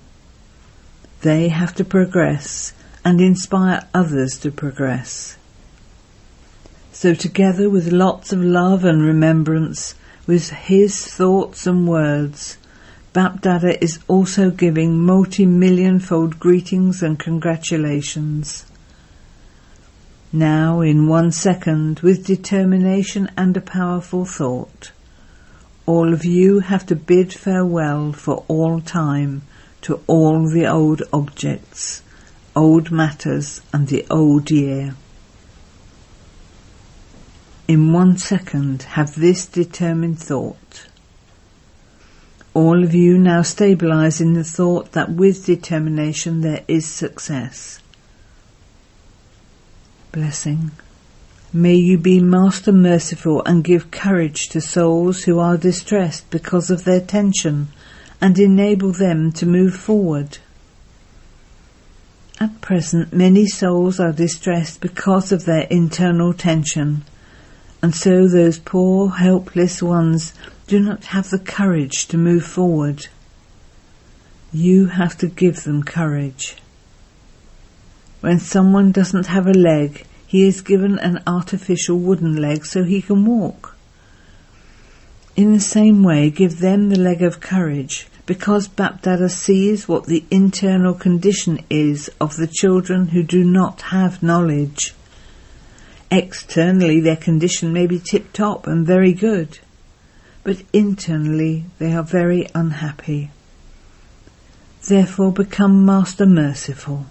They 1.22 1.50
have 1.50 1.74
to 1.76 1.86
progress 1.86 2.74
and 3.06 3.22
inspire 3.22 3.88
others 3.94 4.38
to 4.40 4.52
progress. 4.52 5.38
So 7.02 7.14
together 7.14 7.70
with 7.70 7.94
lots 7.94 8.34
of 8.34 8.44
love 8.44 8.84
and 8.84 9.02
remembrance, 9.02 9.96
with 10.28 10.50
his 10.50 11.06
thoughts 11.06 11.66
and 11.66 11.88
words, 11.88 12.58
Bapdada 13.14 13.82
is 13.82 14.00
also 14.10 14.52
giving 14.52 15.00
multi-million 15.00 16.02
fold 16.02 16.42
greetings 16.42 17.02
and 17.02 17.18
congratulations. 17.18 18.66
Now 20.34 20.82
in 20.82 21.08
one 21.08 21.32
second, 21.32 22.02
with 22.02 22.26
determination 22.26 23.32
and 23.38 23.56
a 23.56 23.62
powerful 23.62 24.26
thought, 24.26 24.92
all 25.86 26.14
of 26.14 26.26
you 26.26 26.60
have 26.60 26.86
to 26.88 26.98
bid 26.98 27.34
farewell 27.34 28.12
for 28.12 28.44
all 28.50 28.82
time 28.82 29.44
to 29.84 30.02
all 30.06 30.50
the 30.50 30.68
old 30.68 31.04
objects, 31.14 32.02
old 32.58 32.92
matters 32.92 33.62
and 33.72 33.88
the 33.88 34.06
old 34.10 34.52
year 34.52 34.96
in 37.70 37.94
one 37.94 38.18
second 38.18 38.82
have 38.82 39.14
this 39.14 39.46
determined 39.46 40.18
thought. 40.18 40.88
All 42.56 42.84
of 42.84 42.96
you 42.96 43.16
now 43.16 43.44
stabilize 43.44 44.20
in 44.20 44.34
the 44.34 44.44
thought 44.44 44.94
that 44.94 45.12
with 45.12 45.46
determination 45.46 46.42
there 46.42 46.64
is 46.68 46.88
success. 46.88 47.80
Blessing. 50.12 50.72
May 51.54 51.76
you 51.76 52.00
be 52.00 52.20
Master 52.20 52.72
Merciful 52.72 53.44
and 53.46 53.64
give 53.64 53.92
courage 53.92 54.50
to 54.50 54.62
souls 54.62 55.26
who 55.26 55.38
are 55.38 55.56
distressed 55.56 56.28
because 56.32 56.72
of 56.72 56.86
their 56.86 57.02
tension 57.02 57.68
and 58.20 58.40
enable 58.40 58.94
them 58.94 59.32
to 59.34 59.46
move 59.46 59.76
forward. 59.76 60.40
At 62.40 62.62
present, 62.62 63.14
many 63.14 63.46
souls 63.46 64.00
are 64.00 64.12
distressed 64.12 64.82
because 64.82 65.32
of 65.32 65.46
their 65.46 65.68
internal 65.70 66.34
tension 66.34 67.04
and 67.82 67.96
so 67.96 68.28
those 68.28 68.60
poor, 68.60 69.10
helpless 69.10 69.82
ones 69.82 70.34
do 70.68 70.80
not 70.80 71.06
have 71.06 71.30
the 71.30 71.40
courage 71.40 72.08
to 72.08 72.18
move 72.18 72.44
forward. 72.44 73.08
You 74.52 74.88
have 74.88 75.18
to 75.20 75.28
give 75.28 75.64
them 75.64 75.84
courage. 75.84 76.58
When 78.22 78.40
someone 78.40 78.92
doesn't 78.92 79.28
have 79.28 79.48
a 79.48 79.54
leg, 79.54 80.06
he 80.28 80.48
is 80.48 80.62
given 80.62 81.00
an 81.00 81.24
artificial 81.26 81.98
wooden 81.98 82.36
leg 82.36 82.66
so 82.66 82.84
he 82.84 83.02
can 83.02 83.26
walk. 83.26 83.76
In 85.36 85.54
the 85.54 85.60
same 85.62 86.04
way, 86.04 86.30
give 86.30 86.60
them 86.60 86.90
the 86.90 87.00
leg 87.00 87.22
of 87.22 87.40
courage, 87.40 88.08
because 88.26 88.68
Bapdada 88.68 89.32
sees 89.32 89.88
what 89.88 90.06
the 90.06 90.26
internal 90.30 90.94
condition 90.94 91.64
is 91.70 92.10
of 92.20 92.36
the 92.36 92.46
children 92.48 93.08
who 93.08 93.24
do 93.24 93.44
not 93.44 93.82
have 93.84 94.22
knowledge. 94.22 94.94
Externally, 96.12 97.00
their 97.00 97.16
condition 97.16 97.72
may 97.72 97.86
be 97.86 98.00
tip 98.00 98.34
top 98.34 98.66
and 98.66 98.86
very 98.86 99.14
good, 99.14 99.60
but 100.44 100.64
internally 100.74 101.66
they 101.78 101.94
are 101.94 102.04
very 102.04 102.48
unhappy. 102.56 103.30
Therefore, 104.88 105.32
become 105.32 105.86
Master 105.86 106.26
Merciful. 106.26 107.06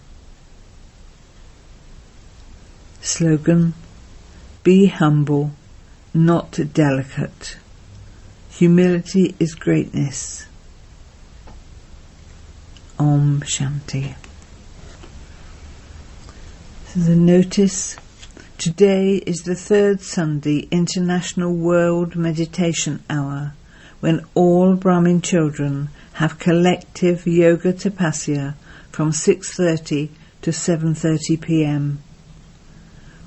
Slogan 3.00 3.74
Be 4.64 4.87
humble, 4.87 5.52
not 6.12 6.58
delicate. 6.72 7.56
Humility 8.50 9.37
is 9.38 9.54
greatness. 9.54 10.46
Om 12.98 13.42
Shanti. 13.42 14.16
So 16.88 17.00
the 17.00 17.14
notice 17.14 17.96
Today 18.59 19.23
is 19.25 19.42
the 19.42 19.55
third 19.55 20.01
Sunday 20.01 20.66
International 20.73 21.55
World 21.55 22.16
Meditation 22.16 23.01
Hour 23.09 23.53
when 24.01 24.27
all 24.35 24.75
Brahmin 24.75 25.21
children 25.21 25.90
have 26.14 26.40
collective 26.40 27.25
yoga 27.25 27.73
tapasya 27.73 28.57
from 28.90 29.12
6.30 29.12 30.09
to 30.42 30.51
7.30 30.51 31.40
pm. 31.40 32.03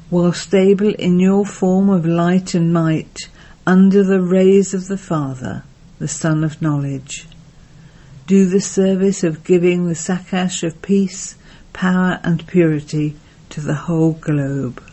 While 0.10 0.34
stable 0.34 0.94
in 0.96 1.22
your 1.22 1.46
form 1.46 1.90
of 1.90 2.06
light 2.06 2.54
and 2.54 2.74
might 2.74 3.30
under 3.66 4.04
the 4.04 4.22
rays 4.22 4.74
of 4.74 4.88
the 4.88 4.98
Father, 4.98 5.64
the 5.98 6.10
Sun 6.10 6.44
of 6.44 6.62
Knowledge, 6.62 7.26
do 8.28 8.50
the 8.50 8.60
service 8.60 9.24
of 9.24 9.46
giving 9.46 9.88
the 9.88 9.96
sakash 9.96 10.62
of 10.62 10.82
peace, 10.82 11.38
power 11.72 12.20
and 12.22 12.46
purity 12.48 13.16
to 13.48 13.62
the 13.62 13.76
whole 13.76 14.12
globe. 14.12 14.84